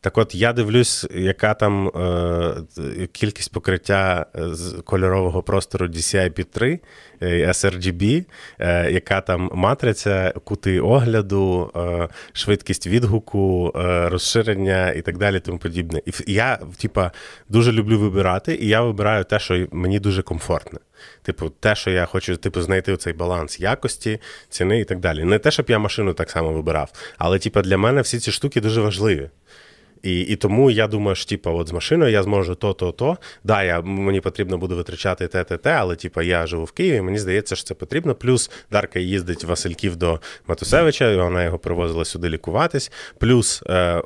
[0.03, 6.79] Так от я дивлюсь, яка там е, кількість покриття е, з кольорового простору DCI-P3,
[7.21, 8.25] е, sRGB,
[8.59, 15.57] е, яка там матриця, кути огляду, е, швидкість відгуку, е, розширення і так далі, тому
[15.57, 16.01] подібне.
[16.05, 17.11] І я, типа,
[17.49, 20.79] дуже люблю вибирати, і я вибираю те, що мені дуже комфортне.
[21.21, 25.23] Типу, те, що я хочу, типу, знайти цей баланс якості, ціни і так далі.
[25.23, 28.61] Не те, щоб я машину так само вибирав, але типу, для мене всі ці штуки
[28.61, 29.29] дуже важливі.
[30.03, 33.17] І і тому я думаю, що типу, от з машиною я зможу то, то.
[33.43, 37.01] Да, я, мені потрібно буде витрачати те, те, те, але типу, я живу в Києві,
[37.01, 38.15] мені здається, що це потрібно.
[38.15, 42.91] Плюс Дарка їздить Васильків до Матусевича, і вона його привозила сюди лікуватись.
[43.17, 44.01] Плюс е,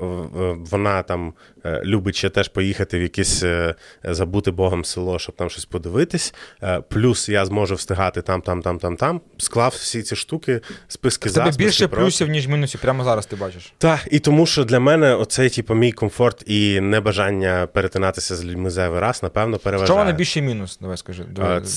[0.71, 1.33] вона там
[1.65, 6.33] любить ще теж поїхати в якесь е, забути Богом село, щоб там щось подивитись.
[6.63, 9.21] Е, плюс я зможу встигати там, там, там, там, там.
[9.37, 11.29] Склав всі ці штуки, списки.
[11.29, 12.81] Тебе більше плюсів, ніж мінусів.
[12.81, 13.73] Прямо зараз ти бачиш.
[13.77, 18.69] Так, і тому що для мене оцей, типу, мій комфорт і небажання перетинатися з людьми
[18.69, 19.99] зайвий раз, напевно, переважає.
[19.99, 20.77] Що найбільший мінус?
[20.81, 21.23] Давай скажи.
[21.23, 21.67] Давай, це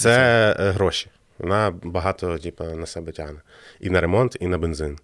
[0.56, 1.10] це гроші.
[1.38, 3.40] Вона багато, типу, на себе тягне.
[3.80, 4.98] І на ремонт, і на бензин.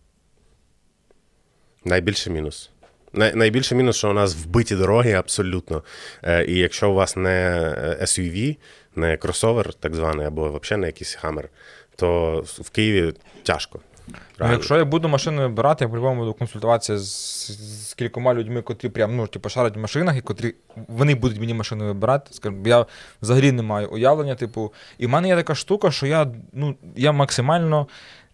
[1.85, 2.71] Найбільший мінус.
[3.17, 5.83] Най, найбільший мінус, що у нас вбиті дороги абсолютно.
[6.23, 7.61] Е, І якщо у вас не
[8.03, 8.57] SUV,
[8.97, 11.49] не кросовер, так званий, або взагалі не якийсь хаммер,
[11.97, 13.81] то в Києві тяжко.
[14.39, 18.89] Ну, Якщо я буду машину вибирати, я по-любому буду консультуватися з, з кількома людьми, котрі
[18.89, 20.55] прям ну, типу, шарять в машинах, і котрі
[20.89, 22.35] вони будуть мені машину вибирати.
[22.35, 22.87] Скажімо, я
[23.23, 24.35] взагалі не маю уявлення.
[24.35, 27.87] Типу, і в мене є така штука, що я ну, я максимально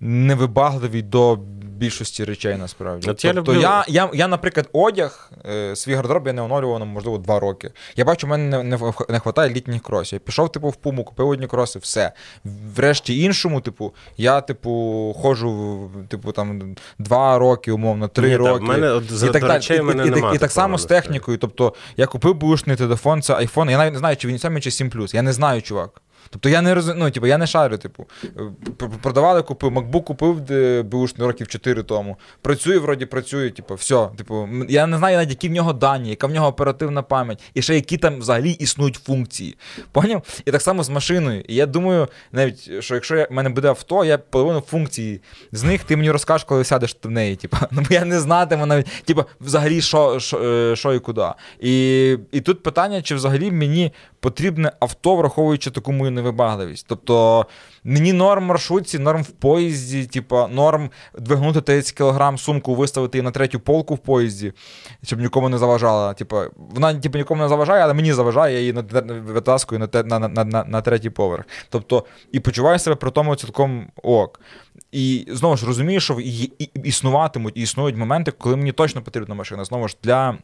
[0.02, 1.38] невибагливий до
[1.82, 3.10] більшості речей насправді.
[3.10, 3.60] От тобто, люблю...
[3.60, 7.70] я, я, я, наприклад, одяг, е, свій гардероб я не оновлював, можливо, два роки.
[7.96, 10.16] Я бачу, в мене не не, не вистачає літніх кросів.
[10.16, 12.12] Я пішов, типу, в пуму, купив одні кроси, все.
[12.76, 18.52] Врешті іншому, типу, я, типу, ходжу, типу, там, два роки, умовно, три Ні, роки.
[18.52, 21.38] Так, мене, от, і так, речей, і, мене і, і, і, так само з технікою.
[21.38, 24.70] Тобто, я купив бушний телефон, це iPhone, я навіть не знаю, чи він 7 чи
[24.70, 26.02] 7 Я не знаю, чувак.
[26.30, 28.06] Тобто я не розумію, ну, типу, я не шарю, типу,
[29.02, 30.40] продавали, купив, MacBook купив
[30.84, 32.16] бушний років 4 тому.
[32.42, 34.08] Працює, вроді працює, типу, все.
[34.16, 37.62] Типу, я не знаю навіть, які в нього дані, яка в нього оперативна пам'ять, і
[37.62, 39.56] ще які там взагалі існують функції.
[39.92, 40.22] Поняв?
[40.44, 41.44] І так само з машиною.
[41.48, 45.20] І я думаю, навіть, що якщо в мене буде авто, я половину функції
[45.52, 47.36] з них ти мені розкажеш, коли сядеш в неї.
[47.36, 47.56] Типу.
[47.70, 51.26] Ну, я не знатиму навіть, типу, взагалі, що що, е, що і куди.
[51.60, 56.86] І, І тут питання, чи взагалі мені потрібне авто, враховуючи таку мою невибагливість.
[56.88, 57.46] Тобто
[57.84, 63.30] мені норм маршрутці, норм в поїзді, типу, норм двигнути 30 кг сумку, виставити її на
[63.30, 64.52] третю полку в поїзді,
[65.02, 66.14] щоб нікому не заважала.
[66.14, 68.72] Типу, вона типу, нікому не заважає, але мені заважає, я її
[69.26, 71.44] витаскую на на, на, на, на третій поверх.
[71.68, 74.40] Тобто, і почуваю себе при тому цілком ок.
[74.92, 76.20] І знову ж розумію, що
[76.84, 79.64] існуватимуть і існують моменти, коли мені точно потрібна машина.
[79.64, 80.38] Знову ж для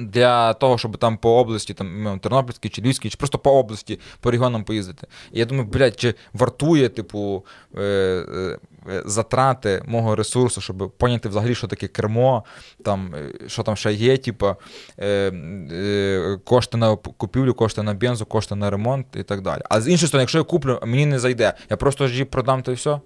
[0.00, 4.00] для того, щоб там по області, там ну, Тернопільській чи Львівській, чи просто по області,
[4.20, 5.06] по регіонам поїздити.
[5.32, 7.44] І я думаю, блядь, чи вартує, типу,
[7.76, 8.58] е, е,
[9.04, 12.44] затрати мого ресурсу, щоб поняти взагалі, що таке кермо,
[12.84, 14.56] там, е, що там ще є, типу,
[14.98, 19.62] е, е, кошти на купівлю, кошти на бензу, кошти на ремонт і так далі.
[19.70, 22.62] А з іншої сторони, якщо я куплю, мені не зайде, я просто ж її продам,
[22.62, 23.00] то і все.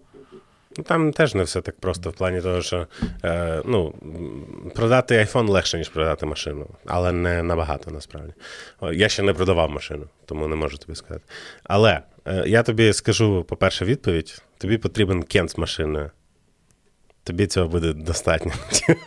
[0.76, 2.86] Ну, там теж не все так просто в плані того, що
[3.24, 3.94] е, ну,
[4.74, 8.32] продати iPhone легше, ніж продати машину, але не набагато насправді.
[8.92, 11.24] Я ще не продавав машину, тому не можу тобі сказати.
[11.64, 16.10] Але е, я тобі скажу, по-перше, відповідь: тобі потрібен кент з машиною.
[17.24, 18.52] Тобі цього буде достатньо.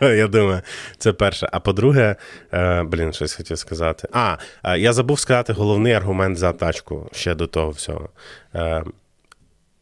[0.00, 0.60] Я думаю,
[0.98, 1.48] це перше.
[1.52, 2.16] А по-друге,
[2.52, 4.08] е, блін, щось хотів сказати.
[4.12, 8.08] А, е, я забув сказати головний аргумент за тачку ще до того всього.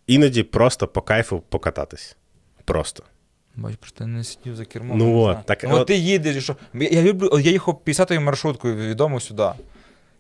[0.07, 2.17] Іноді просто по кайфу покататись.
[2.65, 3.03] Просто.
[3.57, 4.99] Бач, просто не сидів за кермом.
[4.99, 6.57] Ну от, так, ну, от ти їдеш, що.
[6.75, 9.49] Я люблю, я їхав 50-ю маршруткою відомо сюди.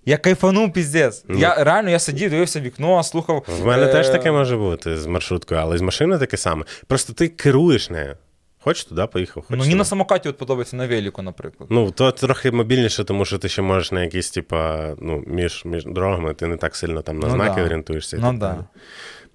[0.07, 1.25] Я кайфанув піздець.
[1.29, 1.39] Ну.
[1.39, 3.45] Я реально я сидів, дивився вікно, слухав.
[3.61, 3.93] В мене е...
[3.93, 6.65] теж таке може бути з маршруткою, але з машиною таке саме.
[6.87, 8.17] Просто ти керуєш нею.
[8.65, 9.43] Хочеш туди, поїхав.
[9.43, 11.69] Хоч ну, мені на самокаті от подобається на велику, наприклад.
[11.73, 15.85] Ну, то трохи мобільніше, тому що ти ще можеш на якісь, типа, ну, між між
[15.85, 17.63] дорогами, ти не так сильно там на ну, знаки да.
[17.63, 18.17] орієнтуєшся.
[18.21, 18.39] Ну, так.
[18.39, 18.65] Да.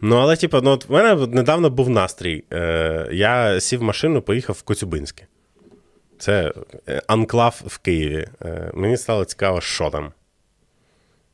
[0.02, 2.44] Ну, але, типу, ну, от в мене недавно був настрій.
[2.54, 5.28] Е, Я сів в машину, поїхав в Коцюбинське.
[6.18, 6.54] Це
[6.90, 8.28] е, анклав в Києві.
[8.42, 10.12] Е, Мені стало цікаво, що там.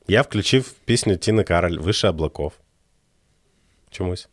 [0.08, 2.54] Я включив пісню Тіни Кароль Више облаков.
[3.92, 4.30] Чомусь.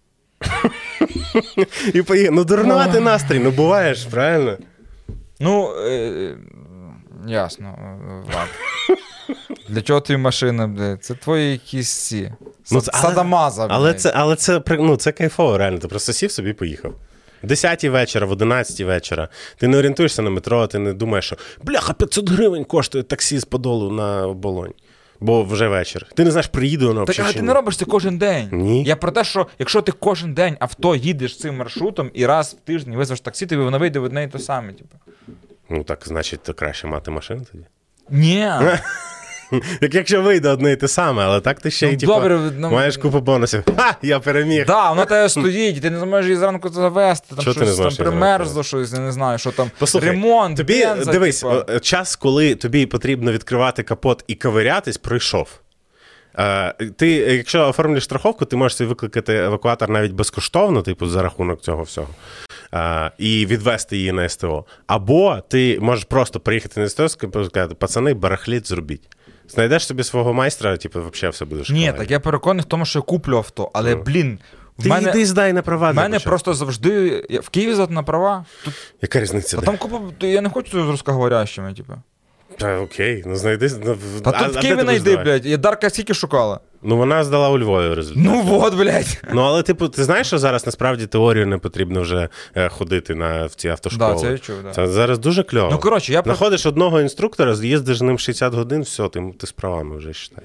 [1.95, 2.35] І поїхав.
[2.35, 4.59] Ну, дурнувати настрій, ну буває ж, правильно?
[5.41, 6.37] Ну, е,
[7.27, 8.49] ясно, Влад.
[9.69, 11.05] Для чого тобі машина, блядь?
[11.05, 12.33] Це твої якісь ці.
[12.73, 13.63] Ну, це, Садамаза.
[13.63, 15.79] Але, але це але це, ну, це кайфово, реально.
[15.79, 16.95] Ти просто сів собі і поїхав.
[17.43, 19.29] В 10 вечора, в 11 вечора.
[19.57, 23.45] Ти не орієнтуєшся на метро, ти не думаєш, що бляха, 500 гривень коштує таксі з
[23.45, 24.73] Подолу на оболонь.
[25.21, 26.07] Бо вже вечір.
[26.15, 28.49] Ти не знаєш, приїду воно Так, а ти не робиш це кожен день.
[28.53, 28.85] Ні.
[28.85, 32.67] Я про те, що якщо ти кожен день авто їдеш цим маршрутом і раз в
[32.67, 34.73] тиждень визвеш таксі, тобі воно вийде в одне і те саме.
[34.73, 34.97] Типу.
[35.73, 37.65] Ну так, значить, то краще мати машину тоді.
[38.11, 38.51] Ні.
[39.81, 42.41] Як якщо вийде одне і те саме, але так ти ще Ну, й типу, добре,
[42.59, 43.65] ну- маєш купу бонусів.
[43.77, 44.67] Ха, я переміг.
[44.67, 48.07] Да, воно тебе стоїть, і ти не зможеш її зранку завести, там не щось там
[48.07, 49.71] примерзло, щось, я не знаю, що там.
[49.79, 51.65] Послухай, ремонт, тобі бенза, дивись, типа.
[51.69, 55.49] о, час, коли тобі потрібно відкривати капот і ковирятись, пройшов.
[56.39, 61.83] Е, ти, якщо оформлюєш страховку, ти можеш викликати евакуатор навіть безкоштовно, типу, за рахунок цього
[61.83, 62.09] всього.
[62.75, 64.65] е, і відвести її на СТО.
[64.87, 69.09] Або ти можеш просто приїхати на СТО і сказати, пацани, барахліт зробіть.
[69.49, 72.99] Знайдеш собі свого майстра, типу, взагалі все буде Ні, так я переконаний в тому, що
[72.99, 74.39] я куплю авто, але, блін,
[74.79, 75.93] в Ти мене, йди здай на права.
[75.93, 76.29] для мене початку.
[76.29, 77.25] просто завжди.
[77.31, 78.45] я- В Києві здати на права.
[78.65, 79.57] Тут, Яка різниця?
[79.57, 79.67] де?
[79.67, 80.01] там купа.
[80.27, 81.93] Я не хочу з русскоговорящими, типу.
[82.59, 83.71] Та окей, ну знайди.
[83.85, 85.47] Ну, Та а- тут в Києві знайди, блядь.
[85.47, 86.61] Я Дарка скільки шукала.
[86.83, 88.27] Ну вона здала у Львові в результаті.
[88.29, 89.23] Ну вот, блядь.
[89.33, 93.47] Ну, але, типу, ти знаєш, що зараз насправді теорію не потрібно вже е, ходити на
[93.47, 94.15] в ці автошколи.
[94.15, 94.71] Да, це я чув, да.
[94.71, 95.69] Це зараз дуже кльово.
[95.73, 99.47] Ну, коротше, я про- Знаходиш одного інструктора, їздиш з ним 60 годин, все, ти, ти
[99.47, 100.45] з правами вже считай.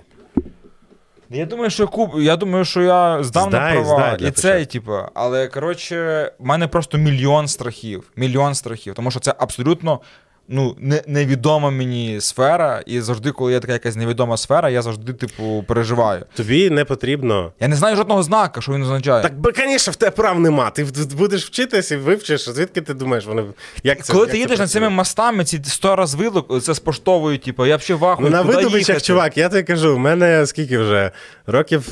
[1.29, 3.97] Я думаю, що я я думаю, що я здав Здай, на права.
[3.99, 4.93] здай для і цей, типу.
[5.13, 8.03] Але коротше, в мене просто мільйон страхів.
[8.15, 8.93] Мільйон страхів.
[8.93, 9.99] Тому що це абсолютно
[10.49, 12.83] ну, не, невідома мені сфера.
[12.85, 16.25] І завжди, коли є така якась невідома сфера, я завжди, типу, переживаю.
[16.33, 17.51] Тобі не потрібно.
[17.59, 19.23] Я не знаю жодного знака, що він означає.
[19.23, 20.69] Так, бо, звісно, в тебе прав нема.
[20.69, 20.85] Ти
[21.17, 23.43] будеш вчитися і вивчиш, звідки ти думаєш, вони.
[23.83, 26.79] Як це, коли як ти їдеш над цими мостами, ці 100 раз вилок, це з
[26.79, 30.77] поштовою, типу, я взагалі вахую, Ну, на видобичах, чувак, я тобі кажу, в мене скільки
[30.77, 31.11] вже?
[31.47, 31.91] Років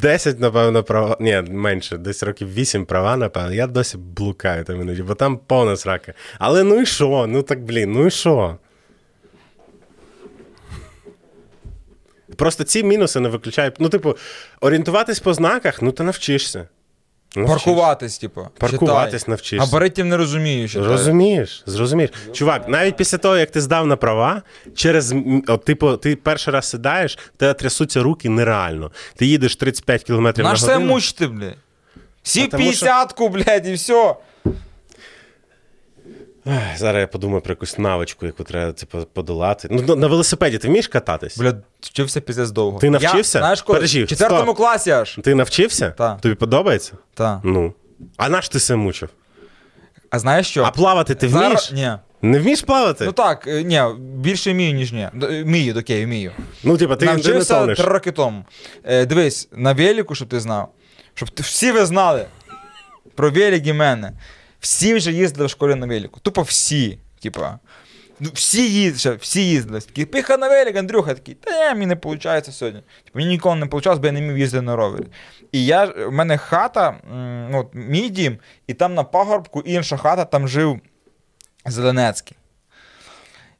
[0.00, 1.16] 10, напевно, права.
[1.20, 3.52] Ні, менше, десь років 8 права, напевно.
[3.54, 6.12] Я досі блукаю там іноді, бо там повна срака.
[6.38, 7.26] Але ну і що?
[7.28, 8.56] Ну так, блін, ну і що?
[12.36, 13.74] Просто ці мінуси не виключають.
[13.78, 14.16] Ну, типу,
[14.60, 16.68] орієнтуватись по знаках, ну ти навчишся.
[17.36, 17.66] Навчишся.
[17.66, 18.48] Паркуватись, типу.
[18.58, 19.30] Паркуватись читай.
[19.30, 19.66] навчишся.
[19.66, 22.10] Габаритів не розумію, що Розумієш, зрозумієш.
[22.32, 24.42] Чувак, навіть після того, як ти здав на права,
[24.74, 25.14] через
[25.48, 28.90] от, типу, ти перший раз сідаєш, тебе трясуться руки нереально.
[29.16, 31.56] Ти їдеш 35 км на Наш це мучити, блядь.
[32.22, 34.14] Сі А тому що- 50-ку, блядь, і все.
[36.76, 39.68] Зараз я подумаю про якусь навичку, яку треба типу, подолати.
[39.70, 41.38] Ну, на- на велосипеді ти вмієш кататись?
[41.38, 42.78] Блядь, вчився піздець довго.
[42.78, 43.38] Ти навчився?
[43.38, 43.76] Я, знаєш, коли?
[43.78, 45.18] Подожди, в четвертому класі аж.
[45.24, 45.90] Ти навчився?
[45.90, 46.20] Так.
[46.20, 46.92] Тобі подобається?
[47.14, 47.40] Так.
[47.44, 47.74] Ну.
[48.16, 49.08] А наш ти себе мучив?
[50.10, 50.62] А знаєш що?
[50.64, 51.72] А плавати ти Зараз- вмієш?
[51.72, 51.98] Ні.
[52.22, 53.04] Не вмієш плавати?
[53.04, 55.08] Ну так, е, ні, більше вмію, ніж ні.
[55.22, 56.32] Е, Вмію, окей, вмію.
[56.64, 58.44] Ну, типу, ти, Навчився три роки тому.
[58.84, 60.68] Е, дивись, на велику, щоб ти знав.
[61.14, 62.26] Щоб всі ви знали
[63.14, 64.12] про велик і мене.
[64.60, 66.20] Всі вже їздили в школі на велику.
[66.20, 66.98] Тупо всі.
[67.22, 67.58] Типа.
[68.20, 69.80] Ну, всі їздили, всі їздили.
[69.80, 72.80] Такі, пиха на велик, Андрюха такий, та ні, мені не виходить сьогодні.
[73.04, 75.06] Типу, мені ніколи не вийшло, бо я не міг їздити на ровері.
[75.52, 76.96] І я, в мене хата,
[77.50, 80.80] ну, от, мій дім, і там на пагорбку інша хата, там жив
[81.66, 82.36] Зеленецький.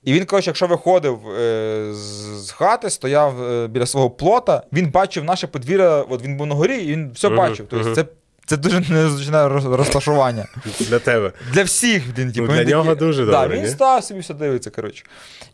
[0.04, 4.90] І він, коротше, якщо виходив е, з, з хати, стояв е, біля свого плота, він
[4.90, 7.66] бачив наше подвір'я, от він був на горі, і він все бачив.
[7.70, 8.04] Тобто це,
[8.48, 10.46] це дуже незручне розташування.
[10.80, 11.32] Для тебе.
[11.52, 13.70] Для всіх, блін, типу, Ну, для він нього такий- дуже да, добре, Він ні?
[13.70, 15.04] став собі все дивиться, коротше.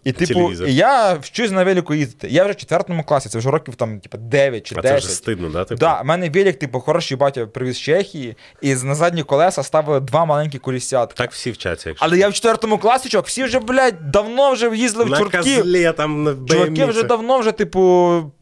[0.05, 0.69] І, типу, Телевізор.
[0.69, 2.29] і я вчусь на велику їздити.
[2.29, 5.01] Я вже в четвертому класі, це вже років там, типу, 9 чи А 10.
[5.03, 5.65] це вже стидно, да?
[5.65, 5.79] Типу?
[5.79, 10.01] Да, в мене велик, типу, хороший батя привіз з Чехії, і на задні колеса ставили
[10.01, 11.15] два маленькі колісятки.
[11.17, 12.07] Так всі вчаться, якщо.
[12.07, 15.57] Але я в четвертому класі, чувак, всі вже, блядь, давно вже їздили в чортків.
[15.59, 18.33] козлі там на Чуваки вже давно вже, типу,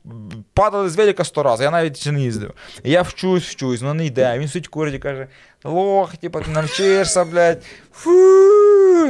[0.55, 2.53] падали з велика сто разів, я навіть ще не їздив.
[2.85, 4.39] І я вчусь, вчусь, ну не йде.
[4.43, 5.27] Він сидить курить і каже:
[5.65, 7.63] лох, типу, ти навчишся, блядь.
[7.93, 8.11] Фу.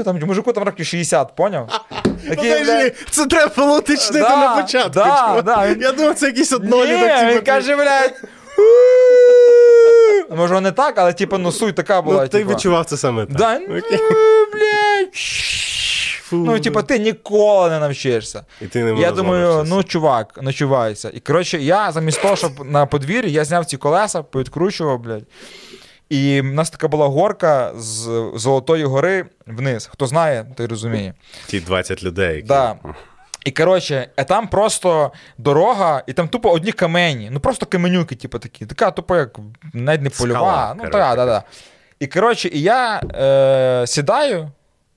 [0.05, 1.69] Там мужику там років 60, поняв?
[2.29, 4.91] Такий, блядь, це треба було уточнити Да, на початку.
[4.91, 5.45] да, чувак.
[5.45, 7.09] да, він- Я думав, це якийсь Ні, одноліток.
[7.19, 8.21] типу, він каже, блядь.
[8.57, 8.63] «Фу».
[10.37, 12.23] Може, не так, але типу, ну суть така була.
[12.23, 12.51] Ну, ти типу.
[12.51, 13.37] відчував це саме так.
[13.37, 13.67] Да, ну,
[14.53, 15.09] блядь.
[16.33, 18.45] Ну, типу, ти ніколи не навчишся.
[18.61, 21.11] І ти не Я думаю, ну чувак, ночувайся.
[21.15, 25.25] І коротше, я замість того, щоб на подвір'ї, я зняв ці колеса, повідкручував, блядь.
[26.09, 29.89] І в нас така була горка з Золотої гори вниз.
[29.93, 31.15] Хто знає, той розуміє.
[31.47, 32.35] Ті 20 людей.
[32.35, 32.49] Які...
[32.49, 32.77] Да.
[33.45, 37.29] І коротше, а там просто дорога, і там тупо одні камені.
[37.33, 38.67] Ну просто каменюки, типу такі.
[38.67, 39.39] Така тупо як
[39.73, 40.41] навіть не польова.
[40.41, 41.43] Скала, ну так, да, да.
[42.01, 44.51] І коротше, і я е, сідаю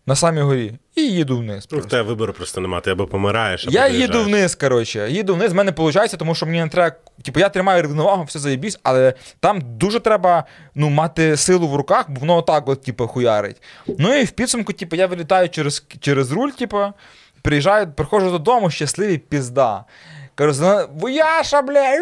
[0.08, 1.68] на самій горі і їду вниз.
[1.72, 2.82] Ну, в тебе вибору просто немає.
[2.82, 4.10] Ти або помираєш, або Я доїжджаєш.
[4.12, 5.12] їду вниз, коротше.
[5.12, 6.96] Їду вниз, в мене виходить, тому що мені не треба.
[7.24, 10.44] Типу, я тримаю рівновагу, все заєбісь, але там дуже треба
[10.76, 13.62] ну, мати силу в руках, бо воно отак от, типу, хуярить.
[14.00, 16.80] Ну і в підсумку, типу, я вилітаю через, через руль, типу,
[17.42, 19.84] приїжджаю, приходжу додому, щасливий пізда.
[20.36, 22.02] Кажу, вояша, блядь.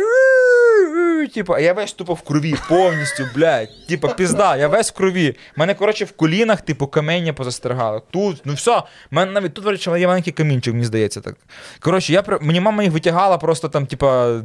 [1.34, 3.70] Типа, я весь тупо в крові, повністю, блядь.
[3.88, 5.36] Типа, пізда, я весь в крові.
[5.56, 8.02] Мене, коротше, в колінах, типу, каміння позастригало.
[8.12, 11.36] Тут, ну все, мене навіть тут речі, є маленький камінчик, мені здається так.
[11.80, 14.42] Коротше, я мені мама їх витягала просто там, типа,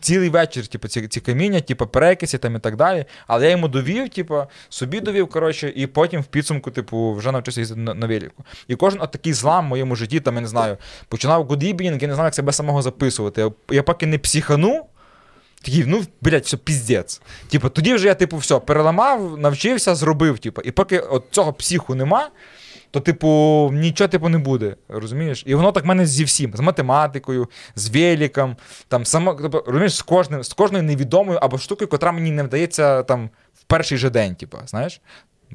[0.00, 3.04] цілий вечір, типу, ці ці каміння, типу, перекисі там і так далі.
[3.26, 7.60] Але я йому довів, типу, собі довів, коротше, і потім в підсумку, типу, вже навчився
[7.60, 8.44] їздити на, велику.
[8.68, 10.76] І кожен от такий злам в моєму житті, там, я не знаю,
[11.08, 13.05] починав годібінг, я не знаю, як себе самого записувати.
[13.36, 14.86] Я, я поки не психану.
[15.62, 17.22] Такий, ну, блядь, все, піздець.
[17.48, 20.38] Типу, тоді вже я, типу, все, переламав, навчився, зробив.
[20.38, 20.62] Типу.
[20.62, 22.30] І поки от цього психу нема,
[22.90, 24.76] то, типу, нічого типу, не буде.
[24.88, 25.42] розумієш?
[25.46, 28.56] І воно так в мене зі всім, з математикою, з великом,
[28.88, 33.02] там, само, тобто, розумієш, з кожним, з кожною невідомою або штукою, котра мені не вдається
[33.02, 35.00] там в перший же день, типу, знаєш?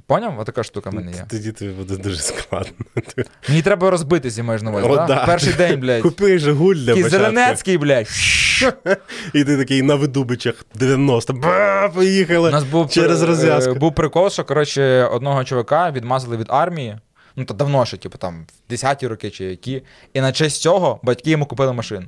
[0.08, 0.40] Поняв?
[0.40, 1.26] Отака штука в мене є.
[1.30, 2.72] Тоді тобі буде дуже складно.
[3.50, 5.06] Мені треба розбитися, маєш на увазі, О, да?
[5.06, 5.26] да.
[5.26, 6.02] Перший день, блядь.
[6.02, 7.26] Купи Жигуль для Такий початку.
[7.26, 8.08] Зеленецький, блядь.
[9.34, 11.34] І ти такий на видубичах 90.
[11.34, 13.76] Ба, поїхали У нас був, через е, розв'язку.
[13.76, 16.98] був прикол, що коротше, одного чувака відмазали від армії.
[17.36, 19.84] Ну, то давно ще, типу, там, в 10-ті роки чи які.
[20.14, 22.06] І на честь цього батьки йому купили машину.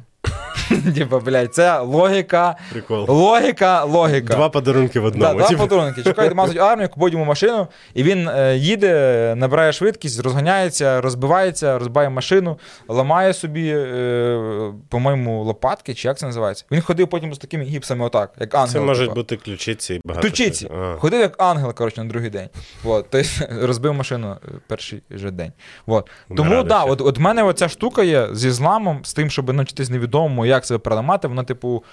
[0.95, 2.55] Типа, блядь, це логіка.
[2.71, 3.05] Прикол.
[3.07, 4.33] Логіка, логіка.
[4.33, 6.03] Два подарунки в Да, два Типу, подарунки.
[6.03, 12.09] Чекають, мазуть армію, купують йому машину, і він е, їде, набирає швидкість, розганяється, розбивається, розбиває
[12.09, 16.65] машину, ламає собі, е, по-моєму, лопатки, чи як це називається.
[16.71, 18.73] Він ходив потім з такими гіпсами, отак, як ангел.
[18.73, 19.15] Це можуть типа.
[19.15, 20.27] бути ключиці і багато.
[20.27, 20.67] Ключиці.
[20.67, 20.93] чого.
[20.95, 20.99] А.
[20.99, 22.49] Ходив як ангел, коротше, на другий день.
[22.83, 23.05] Вот.
[23.09, 23.29] Тобто
[23.61, 25.51] розбив машину е, перший же день.
[25.85, 26.09] Вот.
[26.37, 29.53] Тому так, да, от, от в мене оця штука є зі зламом, з тим, щоб
[29.53, 31.83] навчитись невідомому, як себе переламати, вона, типу,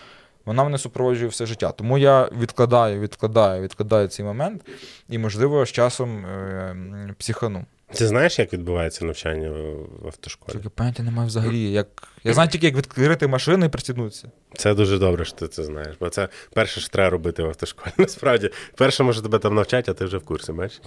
[0.44, 1.72] вона мене супроводжує все життя.
[1.72, 4.62] Тому я відкладаю, відкладаю, відкладаю цей момент
[5.09, 7.64] і, можливо, з часом е, психану.
[7.94, 10.53] Ти знаєш, як відбувається навчання в- автошколі?
[10.53, 11.70] Тільки поняття немає взагалі.
[11.70, 11.86] Як...
[12.24, 14.30] Я знаю тільки, як відкрити машину і пристібнутися.
[14.55, 17.92] Це дуже добре, що ти це знаєш, бо це перше, що треба робити в автошколі.
[17.98, 20.80] Насправді, перше, може тебе там навчать, а ти вже в курсі, бачиш?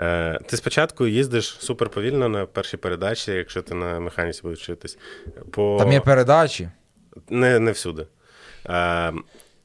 [0.00, 4.98] Е, ти спочатку їздиш супер повільно на першій передачі, якщо ти на механіці будеш вчитись.
[5.50, 5.76] По...
[5.80, 6.68] Там є передачі.
[7.30, 8.06] Не, не всюди.
[8.66, 9.12] Е,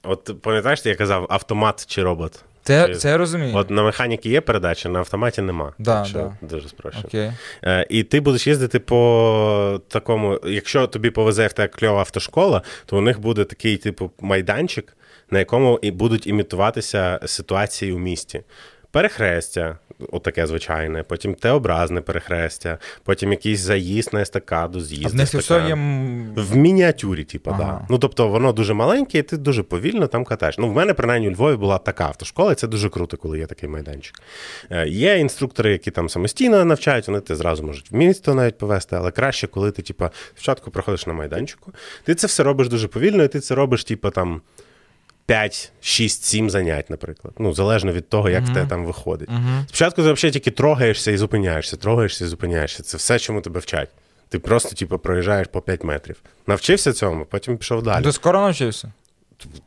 [0.04, 2.44] от пам'ятаєш, я казав, автомат чи робот?
[2.64, 3.56] Це, Чи- це я розумію.
[3.56, 5.74] От на механіки є передача, на автоматі нема.
[5.80, 6.48] Да, так да.
[6.48, 7.04] Дуже спрощено.
[7.08, 7.32] Окей.
[7.64, 12.98] Е, і ти будеш їздити по такому, якщо тобі повезе в тебе кльова автошкола, то
[12.98, 14.98] у них буде такий, типу, майданчик,
[15.32, 18.42] на якому і будуть імітуватися ситуації у місті.
[18.92, 19.78] Перехрестя,
[20.12, 25.20] отаке звичайне, потім Т-образне перехрестя, потім якийсь заїзд на естакаду, з'їзд.
[25.20, 25.74] А в все є.
[26.36, 27.64] В мініатюрі, типу, Ага.
[27.64, 27.86] да.
[27.90, 30.58] Ну, тобто, воно дуже маленьке, і ти дуже повільно там катаєш.
[30.58, 33.46] Ну, в мене, принаймні, у Львові була така автошкола, і це дуже круто, коли є
[33.46, 34.22] такий майданчик.
[34.70, 38.96] Е, Є інструктори, які там самостійно навчають, вони ти зразу можуть в місто навіть повезти,
[38.96, 41.74] але краще, коли ти, типу, спочатку проходиш на майданчику,
[42.04, 44.42] ти це все робиш дуже повільно, і ти це робиш, типу, там.
[45.30, 47.34] 5, 6, 7 занять, наприклад.
[47.40, 49.30] Ну, залежно від того, як в тебе там виходить.
[49.68, 52.84] Спочатку ти взагалі тільки трогаєшся і зупиняєшся, трогаєшся і зупиняєшся.
[52.84, 53.90] Це все, чому тебе вчать.
[54.30, 56.16] Ти просто, типу, проїжджаєш по 5 метрів.
[56.48, 58.04] Навчився цьому, потім пішов далі.
[58.04, 58.92] Ти скоро навчився?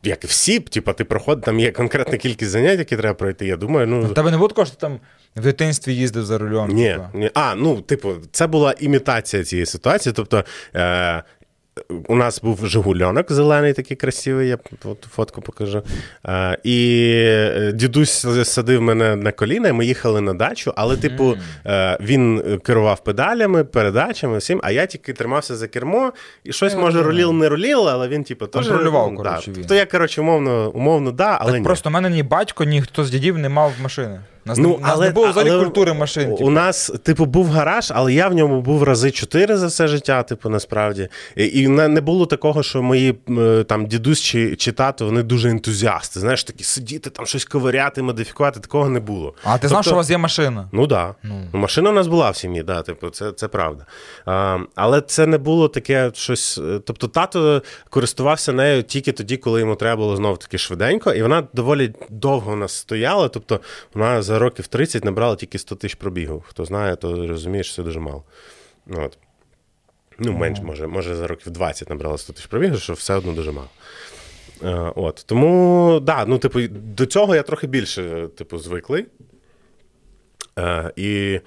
[0.03, 3.45] Як і всі, типу, ти проходиш, там є конкретна кількість занять, які треба пройти.
[3.47, 4.01] Я думаю, ну.
[4.01, 4.99] В тебе не було такого, що ти там
[5.35, 6.69] в дитинстві їздив за рулем?
[6.69, 7.31] Ні, ні.
[7.33, 10.13] А, ну, типу, це була імітація цієї ситуації.
[10.15, 10.43] Тобто,
[10.75, 11.23] е,
[12.07, 15.83] у нас був Жигульонок зелений, такий красивий, я от фотку покажу.
[16.25, 21.35] Е, і е, дідусь садив мене на коліна, і ми їхали на дачу, але, типу,
[21.65, 26.13] е, він керував педалями, передачами, всім, а я тільки тримався за кермо,
[26.43, 28.67] і щось, може, руліл, не руліл, але він, типу, теж.
[28.67, 29.59] Контролював, ну, коротше, да.
[29.59, 29.67] він.
[29.67, 31.65] То я, коротше, умовно, умовно, да, але Так ні.
[31.65, 34.19] просто в мене ні батько, ні хто з дідів не мав машини.
[34.45, 36.31] Нас, Ну, не, нас але- не було взагалі але культури машин.
[36.31, 36.49] У типу.
[36.49, 40.49] нас, типу, був гараж, але я в ньому був рази чотири за все життя, типу,
[40.49, 41.07] насправді.
[41.35, 45.23] І, і не, не було такого, що мої е, там дідусь чи, чи тато, вони
[45.23, 46.19] дуже ентузіасти.
[46.19, 49.33] Знаєш, такі сидіти, там щось ковиряти, модифікувати, такого не було.
[49.43, 50.69] А ти знав, Тобто- що у вас є машина?
[50.71, 51.15] Ну так.
[51.23, 51.29] Да.
[51.29, 51.59] Ну.
[51.59, 53.85] Машина у нас була в сім'ї, да, типу, це, це правда.
[54.25, 56.57] А, але це не було таке щось.
[56.57, 61.21] е, Тобто, тато користувався нею тільки тоді, коли йому треба було знову таки швиденько, і
[61.21, 63.27] вона доволі довго у нас стояла.
[63.27, 63.59] Тобто,
[63.93, 66.43] вона за років 30 набрала тільки 100 тисяч пробігів.
[66.47, 68.23] Хто знає, то розуміє, що це дуже мало.
[68.87, 69.17] От.
[70.19, 73.51] Ну, менше, може, може, за років 20 набрала 100 тисяч пробігів, що все одно дуже
[73.51, 73.69] мало.
[74.63, 75.23] Е, От.
[75.25, 79.05] Тому, да, ну, типу, до цього я трохи більше, типу, звиклий.
[80.59, 81.39] Е, і...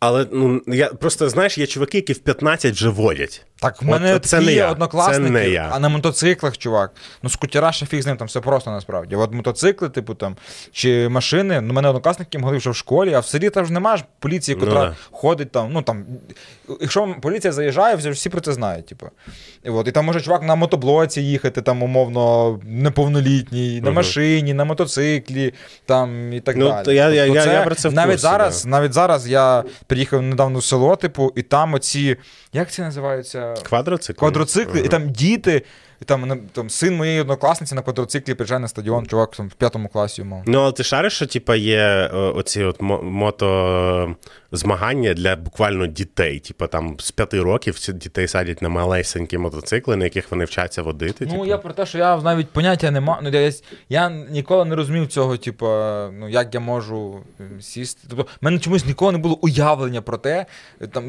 [0.00, 3.46] Але ну, я просто знаєш, є чуваки, які в 15 вже водять.
[3.62, 5.68] Так, в мене От це не я, однокласники, це не я.
[5.72, 6.90] а на мотоциклах, чувак.
[7.22, 9.16] Ну, скутера ще фіг з ним, там все просто насправді.
[9.16, 10.36] От мотоцикли, типу там,
[10.72, 13.96] чи машини, ну, мене однокласники могли вже в школі, а в селі там ж немає
[13.96, 14.96] ж поліції, Ну, котра да.
[15.10, 15.68] ходить там.
[15.72, 16.04] Ну там,
[16.80, 18.86] якщо поліція заїжджає, всі про це знають.
[18.86, 19.06] Типу.
[19.64, 23.94] І, от, і там може чувак на мотоблоці їхати, там, умовно, неповнолітній, на Мгм.
[23.94, 25.54] машині, на мотоциклі,
[25.86, 26.96] там і так Ну, далі.
[26.96, 28.70] я- я- Тобто я- я про це в навіть курсі, зараз, да.
[28.70, 32.16] навіть зараз я приїхав недавно в село, типу, і там оці,
[32.52, 33.54] як це називаються?
[33.62, 34.18] Квадроцикли.
[34.18, 35.62] Квадроцикли, і там діти,
[36.02, 39.52] і там, на- там син моєї однокласниці на квадроциклі приїжджає на стадіон, чувак там в
[39.54, 40.42] п'ятому класі мав.
[40.46, 44.16] Ну, але ти шариш, що типа є е, оці от мото
[44.52, 46.38] змагання для буквально дітей.
[46.38, 50.82] Типа там з п'яти років ці дітей садять на малесенькі мотоцикли, на яких вони вчаться
[50.82, 51.24] водити.
[51.26, 51.46] Ну, типу.
[51.46, 53.20] я про те, що я навіть поняття не маю.
[53.22, 53.52] Ну, я,
[53.88, 55.66] я ніколи не розумів цього, типу,
[56.12, 58.06] ну, як я можу е, сісти.
[58.10, 60.46] Тобто, в мене чомусь ніколи не було уявлення про те,
[60.80, 61.04] е, там,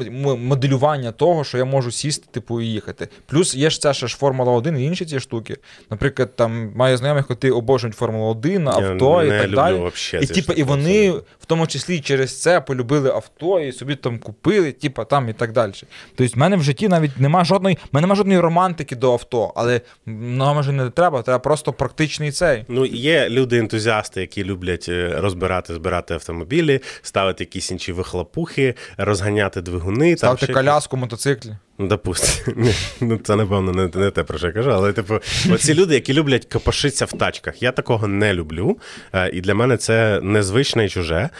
[0.46, 3.08] моделювання того, що я можу сісти, типу, і їхати.
[3.26, 5.56] Плюс є ж ця ще ж Формула 1 і інші ці штуки.
[5.90, 9.74] Наприклад, там маю знайомих, коти обожнюють Формулу 1, авто не і так люблю далі.
[9.76, 14.18] вообще і, типу, і вони в тому числі через це полюбили авто і собі там
[14.18, 15.72] купили, типу, там і так далі.
[16.14, 19.52] Тобто, в мене в житті навіть немає жодної, в мене немає жодної романтики до авто,
[19.56, 22.64] але нам вже не треба, треба просто практичний цей.
[22.68, 30.14] Ну, є люди-ентузіасти, які люблять е, розбирати, збирати автомобілі, ставити якісь інші вихлопухи, розганяти двигуни.
[30.14, 31.56] там ще- коляску, мотоциклі.
[31.78, 32.66] Ну, допустимо.
[33.00, 35.14] Ну, це, напевно, не, не те, про що я кажу, але, типу,
[35.52, 37.62] оці люди, які люблять копошитися в тачках.
[37.62, 38.78] Я такого не люблю.
[39.12, 41.30] е, І для мене це незвичне і чуже.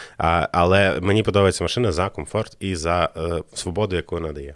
[0.51, 3.19] Але мені подобається машина за комфорт і за е,
[3.53, 4.55] свободу, яку вона дає.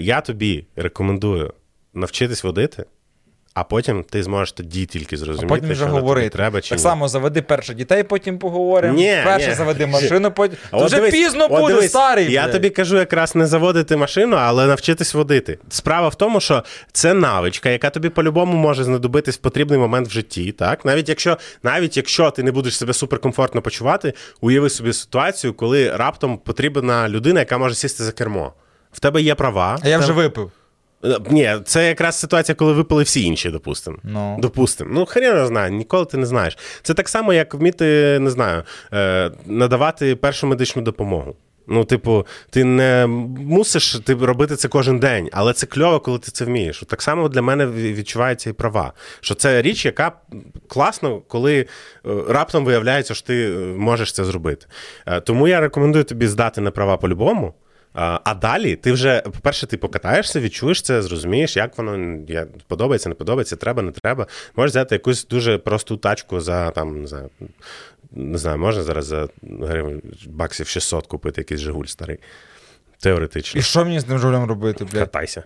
[0.00, 1.52] Я тобі рекомендую
[1.94, 2.84] навчитись водити.
[3.60, 6.28] А потім ти зможеш тоді тільки А зрозуміти, потім вже що на тобі говорити.
[6.28, 6.82] треба чи так ні.
[6.82, 8.94] само заведи перше дітей, потім поговоримо.
[8.94, 9.54] Ні, перше ні.
[9.54, 10.58] заведи машину, потім.
[10.70, 12.32] А от вже дивись, пізно от буде, дивись, старий.
[12.32, 12.52] Я блядь.
[12.52, 15.58] тобі кажу якраз не заводити машину, але навчитись водити.
[15.68, 20.10] Справа в тому, що це навичка, яка тобі по-любому може знадобитись в потрібний момент в
[20.10, 20.52] житті.
[20.52, 20.84] Так?
[20.84, 26.38] Навіть якщо навіть якщо ти не будеш себе суперкомфортно почувати, уяви собі ситуацію, коли раптом
[26.38, 28.52] потрібна людина, яка може сісти за кермо.
[28.92, 29.78] В тебе є права.
[29.82, 30.50] А я вже випив.
[31.04, 33.96] Е, Ні, це якраз ситуація, коли випили всі інші, допустимо.
[34.02, 34.36] Ну.
[34.40, 34.90] Допустимо.
[34.94, 36.58] Ну, хрен не знаю, ніколи ти не знаєш.
[36.82, 41.36] Це так само, як вміти, не знаю, е, надавати першу медичну допомогу.
[41.72, 46.30] Ну, типу, ти не мусиш ти робити це кожен день, але це кльово, коли ти
[46.30, 46.82] це вмієш.
[46.88, 48.92] Так само для мене відчуваються і права.
[49.20, 50.12] Що це річ, яка
[50.68, 51.66] класно, коли е,
[52.28, 54.66] раптом виявляється, що ти можеш це зробити.
[55.24, 57.54] Тому я рекомендую тобі здати на права по-любому.
[57.92, 62.18] А далі ти вже, по-перше, ти покатаєшся, відчуєш це, зрозумієш, як воно
[62.66, 64.26] подобається, не подобається, треба, не треба.
[64.56, 67.30] Можеш взяти якусь дуже просту тачку за там, не знаю,
[68.12, 72.18] не знаю, можна зараз за гривень баксів 600 купити якийсь Жигуль старий.
[72.98, 73.58] Теоретично.
[73.58, 75.00] І що мені з ним жигулем робити, блядь?
[75.00, 75.42] Катайся.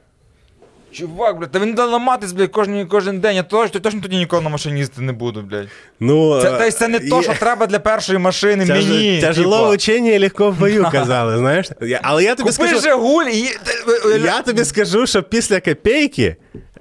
[0.95, 3.37] Чувак, блядь, та він буде ламатись, блядь, кожен, кожен день.
[3.37, 5.69] Я точно, точно тоді ніколи на машині їздити не буду, блядь.
[6.01, 9.21] Ну, Це, е, та й це не то, що треба для першої машини Тяж- мені.
[9.21, 9.71] Тяжело типа.
[9.71, 11.67] учення легко в бою, казали, знаєш?
[11.81, 12.81] Я- Але я тобі Купи скажу.
[12.81, 13.49] Жигуль і...
[14.25, 16.37] Я тобі скажу, що після копійки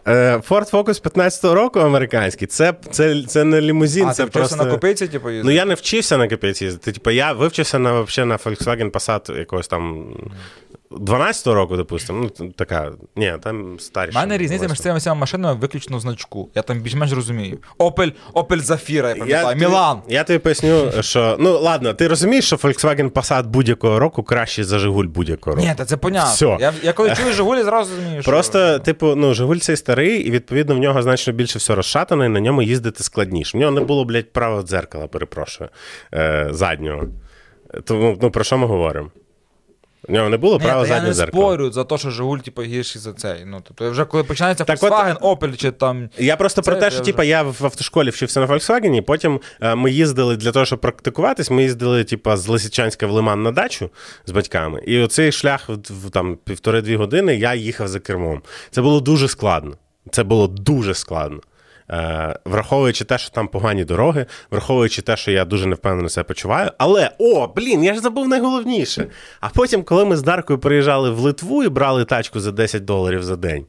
[0.07, 4.55] е, Ford Focus 15-го року американський, це, це, це не лімузин, А, це ти вчився
[4.55, 4.65] просто...
[4.65, 6.91] на копійці, типу, Ну я не вчився на копійці їздити.
[6.91, 10.05] Типу, я вивчився на, вообще, на Volkswagen Passat якогось там
[10.99, 12.29] 12-го року, допустимо.
[12.39, 12.91] Ну, така.
[13.15, 13.77] Ні, там
[14.11, 16.49] У мене різниця між цими всіма машинами виключно значку.
[16.55, 17.57] Я там більш-менш розумію.
[17.79, 19.57] Opel, Opel Zafira, я пам'ятаю.
[19.57, 19.99] Мілан.
[20.07, 21.37] Я тобі поясню, що.
[21.39, 25.67] Ну, ладно, ти розумієш, що Volkswagen Passat будь-якого року краще за Жигуль будь-якого року.
[25.67, 26.33] Ні, та це понятно.
[26.33, 26.57] Всьо.
[26.59, 28.31] Я, я коли чую Жигулі, зразу розумію, що...
[28.31, 32.29] Просто, типу, ну, Жигуль цей старий, і відповідно в нього значно більше все розшатано, і
[32.29, 33.57] на ньому їздити складніше.
[33.57, 35.69] В нього не було, блядь, правого дзеркала, перепрошую,
[36.13, 37.07] е, заднього.
[37.83, 39.09] Тому, ну, про що ми говоримо?
[40.07, 43.01] В нього не було правого та я не спорю за те, що Жигуль, типу, гірший
[43.01, 43.45] за цей.
[43.45, 46.09] Ну, тобто, вже коли починається Так от- Volkswagen, Opel чи там...
[46.17, 49.01] Я просто Це про те, я що вже- типа, я в автошколі вчився на Volkswagen,
[49.01, 53.43] потім е, ми їздили для того, щоб практикуватись, ми їздили типа, з Лисичанська в Лиман
[53.43, 53.89] на дачу
[54.25, 54.83] з батьками.
[54.87, 55.73] І оцей шлях в,
[56.07, 58.41] в там, півтори-дві години я їхав за кермом.
[58.71, 59.73] Це було дуже складно.
[60.11, 61.39] Це було дуже складно.
[61.89, 66.71] Е, враховуючи те, що там погані дороги, враховуючи те, що я дуже невпевнено себе почуваю.
[66.77, 69.07] Але о, блін, я ж забув найголовніше.
[69.41, 73.23] А потім, коли ми з Даркою приїжджали в Литву і брали тачку за 10 доларів
[73.23, 73.65] за день.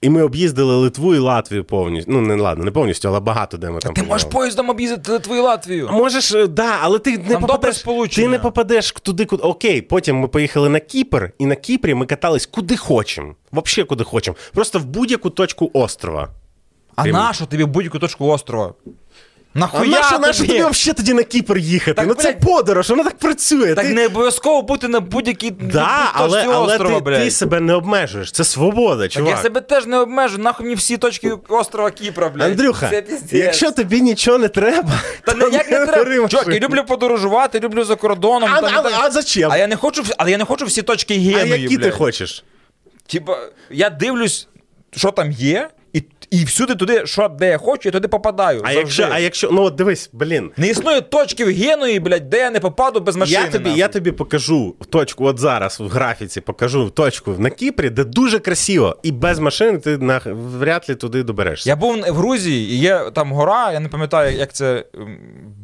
[0.00, 2.12] І ми об'їздили Литву і Латвію повністю.
[2.12, 3.94] Ну, не ладно, не повністю, але багато де ми там.
[3.94, 5.88] Ти можеш поїздом об'їздити твою Латвію.
[5.92, 7.84] Можеш, е, да, але ти не Там попадеш.
[8.14, 9.42] Ти не попадеш туди, куди.
[9.42, 13.34] Окей, потім ми поїхали на Кіпр, і на Кіпрі ми катались куди хочемо.
[13.52, 14.36] Взагалі куди хочемо.
[14.54, 16.28] Просто в будь-яку точку острова.
[16.98, 18.74] А Крім- нащо тобі будь-яку точку острова?
[19.54, 20.26] Нахуя а нащо, тобі?
[20.26, 21.94] нащо тобі взагалі тоді на Кіпр їхати?
[21.94, 23.74] Так, ну це блядь, подорож, воно так працює.
[23.74, 23.94] Так ти...
[23.94, 27.22] не обов'язково бути на будь-якій Да, але, точці але острова, ти, блядь.
[27.24, 28.32] ти себе не обмежуєш.
[28.32, 32.50] Це свобода, Так я себе теж не обмежу, нахуй мені всі точки острова Кіпра, блядь.
[32.50, 34.92] Андрюха, Це якщо тобі нічого не треба,
[35.24, 36.28] Та то не як не бери треба.
[36.28, 38.50] Чувак, я люблю подорожувати, люблю за кордоном.
[38.52, 38.92] А, там, а, там.
[39.02, 39.52] а зачем?
[39.52, 42.44] А я не хочу, але я не хочу всі точки А Генуї, які ти хочеш?
[43.06, 43.36] Типа,
[43.70, 44.48] я дивлюсь,
[44.96, 45.68] що там є,
[45.98, 48.58] і, і всюди туди, що де я хочу, я туди попадаю.
[48.58, 48.78] А завжди.
[48.80, 50.50] якщо, а якщо, ну от дивись, блін.
[50.56, 53.44] Не існує точки в Генуї, блядь, де я не попаду без машини.
[53.44, 53.80] Я тобі, нахуй.
[53.80, 58.96] я тобі покажу точку, от зараз в графіці покажу точку на Кіпрі, де дуже красиво,
[59.02, 60.20] і без машини ти на,
[60.58, 61.70] вряд ли туди доберешся.
[61.70, 64.84] Я був в Грузії, і є там гора, я не пам'ятаю, як це.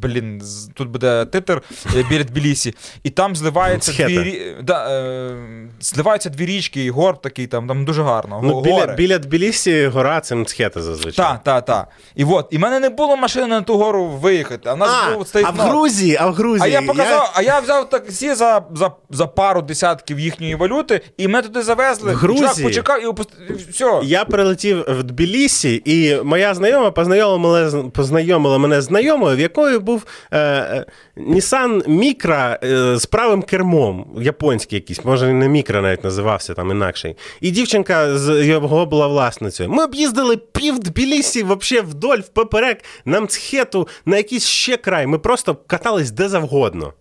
[0.02, 0.42] Блін,
[0.74, 1.62] тут буде титр
[1.96, 4.08] е, біля Тбілісі, і там зливаються Схета.
[4.22, 5.36] дві, да, е,
[5.80, 8.40] зливаються дві річки, і горб такий, там, там дуже гарно.
[8.42, 11.24] Ну, го- біля, біля Тбілісі гора це мцхета зазвичай.
[11.24, 11.88] Так, так, так.
[12.14, 14.68] І от, і в мене не було машини на ту гору виїхати.
[14.68, 15.56] А в нас А, був стоїть а в.
[15.56, 16.76] Грузії, а в Грузії.
[16.76, 21.28] А я показав, а я взяв таксі за, за, за пару десятків їхньої валюти, і
[21.28, 22.12] мене туди завезли.
[22.12, 22.48] В Грузії?
[22.48, 23.28] Чувак почекав і опуст...
[23.50, 24.00] і все.
[24.02, 29.78] Я прилетів в Тбілісі, і моя знайома познайомила, мене- познайомила мене з знайомою, в якої
[29.78, 30.84] був е, е,
[31.16, 37.16] Nissan Micra е, з правим кермом, японський якийсь, може не Micra навіть називався там інакший.
[37.40, 39.70] І дівчинка з його була власницею.
[39.70, 45.06] Ми об'їздили пів Тбілісі, вообще вдоль, впоперек, на Мцхету, на якийсь ще край.
[45.06, 46.92] Ми просто катались де завгодно.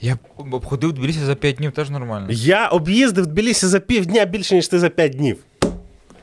[0.00, 2.26] Я об- обходив Тбілісі за 5 днів, теж нормально.
[2.30, 5.38] Я об'їздив Тбілісі за півдня більше, ніж ти за п'ять днів.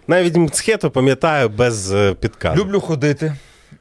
[0.08, 2.62] Навіть Мцхету пам'ятаю без е, підказу.
[2.62, 3.34] Люблю ходити.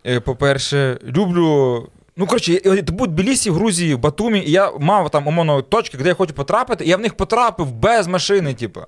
[0.07, 1.87] е, По-перше, люблю.
[2.17, 5.99] Ну, коротше, був в Тбілісі, в Грузії, в Батумі, і я мав там умовно точки,
[5.99, 8.81] де я хочу потрапити, і я в них потрапив без машини, типу.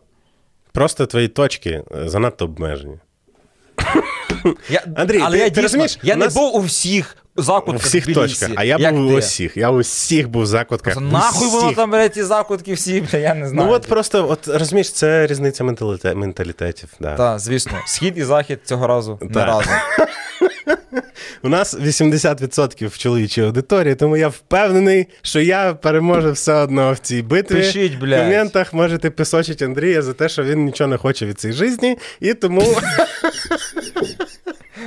[0.72, 2.98] Просто твої точки е, занадто обмежені.
[4.70, 7.42] Я, Андрій, але ти- я ти дійсно, розумієш, я у не був у всіх У
[7.42, 8.50] закутках всіх Тбілісі, точках.
[8.56, 9.14] А я як був у ти.
[9.16, 9.56] усіх.
[9.56, 10.94] Я у всіх був в закутках.
[10.94, 13.68] Та Нахуй воно там, ті закутки всі, бля, я не знаю.
[13.68, 16.88] Ну от просто, от розумієш, це різниця менталіте- менталітетів.
[17.00, 17.14] Да.
[17.16, 17.72] Так, звісно.
[17.86, 19.72] Схід і захід цього разу не разом.
[21.44, 26.98] У нас 80% в чоловічій аудиторії, тому я впевнений, що я переможу все одно в
[26.98, 27.54] цій битві.
[27.54, 28.20] Пишіть, В блядь.
[28.20, 32.34] коментах можете писочити Андрія за те, що він нічого не хоче від цієї житті, і
[32.34, 32.62] тому.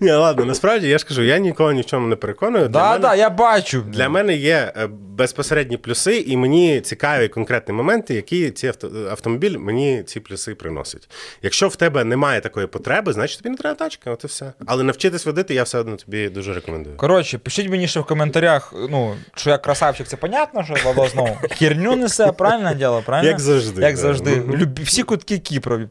[0.00, 2.64] Ні, ладно, насправді я ж кажу, я нікого ні в чому не переконую.
[2.68, 3.80] Для Да, мене- да, я бачу.
[3.88, 9.58] Для мене є е, безпосередні плюси, і мені цікаві конкретні моменти, які ці авто, автомобіль
[9.58, 11.08] мені ці плюси приносить.
[11.42, 14.52] Якщо в тебе немає такої потреби, значить тобі не треба тачка, от і все.
[14.66, 16.96] Але навчитись водити я все одно тобі дуже рекомендую.
[16.96, 21.38] Коротше, пишіть мені ще в коментарях, ну, що я красавчик, це понятно, що Владо знову
[21.50, 23.28] херню несе, правильне діло, правильно?
[23.30, 24.00] Як завжди, Як да.
[24.00, 24.30] завжди.
[24.30, 24.56] Мгм.
[24.56, 24.78] Люб...
[24.82, 25.88] Всі кутки Кіпрові.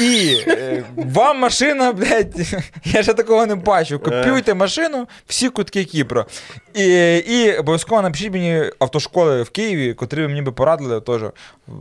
[0.00, 2.34] І е, вам машина, блядь,
[2.84, 3.98] я ще такого не бачу.
[3.98, 6.24] Копіюйте машину, всі кутки Кіпра.
[6.74, 11.22] І, і обов'язково напишіть мені автошколи в Києві, котрі мені би порадили, теж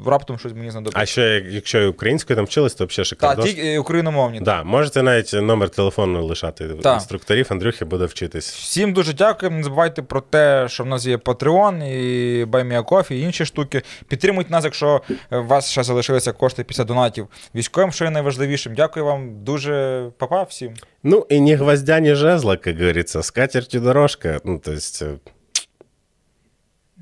[0.06, 1.00] раптом щось мені знадобиться.
[1.02, 3.44] А ще якщо українською там вчились, то взагалі Так, шикарно.
[3.44, 4.40] тільки е, україномовні.
[4.40, 6.94] Да, можете навіть номер телефону лишати Так.
[6.94, 8.54] інструкторів, Андрюхи буде вчитись.
[8.54, 9.52] Всім дуже дякую.
[9.52, 13.82] Не забувайте про те, що в нас є Patreon і BuyMeACoffee, і інші штуки.
[14.08, 15.02] Підтримуйте нас, якщо
[15.32, 17.28] е, у вас ще залишилися кошти після донатів.
[17.56, 18.74] Військовим, що є найважливішим.
[18.76, 20.59] Дякую вам дуже, папа, всім.
[21.04, 24.40] Ну і ні гвоздя, ні жезла, як говориться, скатертю дорожка.
[24.46, 25.14] Ну, тобто, це,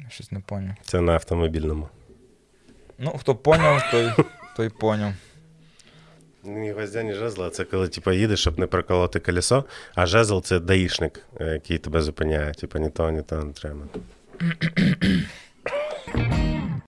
[0.10, 0.76] Щось не поняв.
[0.82, 1.88] це на автомобільному.
[3.00, 4.12] Ну, хто поняв, той,
[4.58, 5.14] той поняв.
[6.44, 9.64] Ні гвоздя, ні жезла, це коли типу, їдеш, щоб не проколоти колесо,
[9.96, 12.54] а жезл це даїшник, е, який тебе зупиняє.
[12.54, 13.86] Типу, ні того, ні того не треба.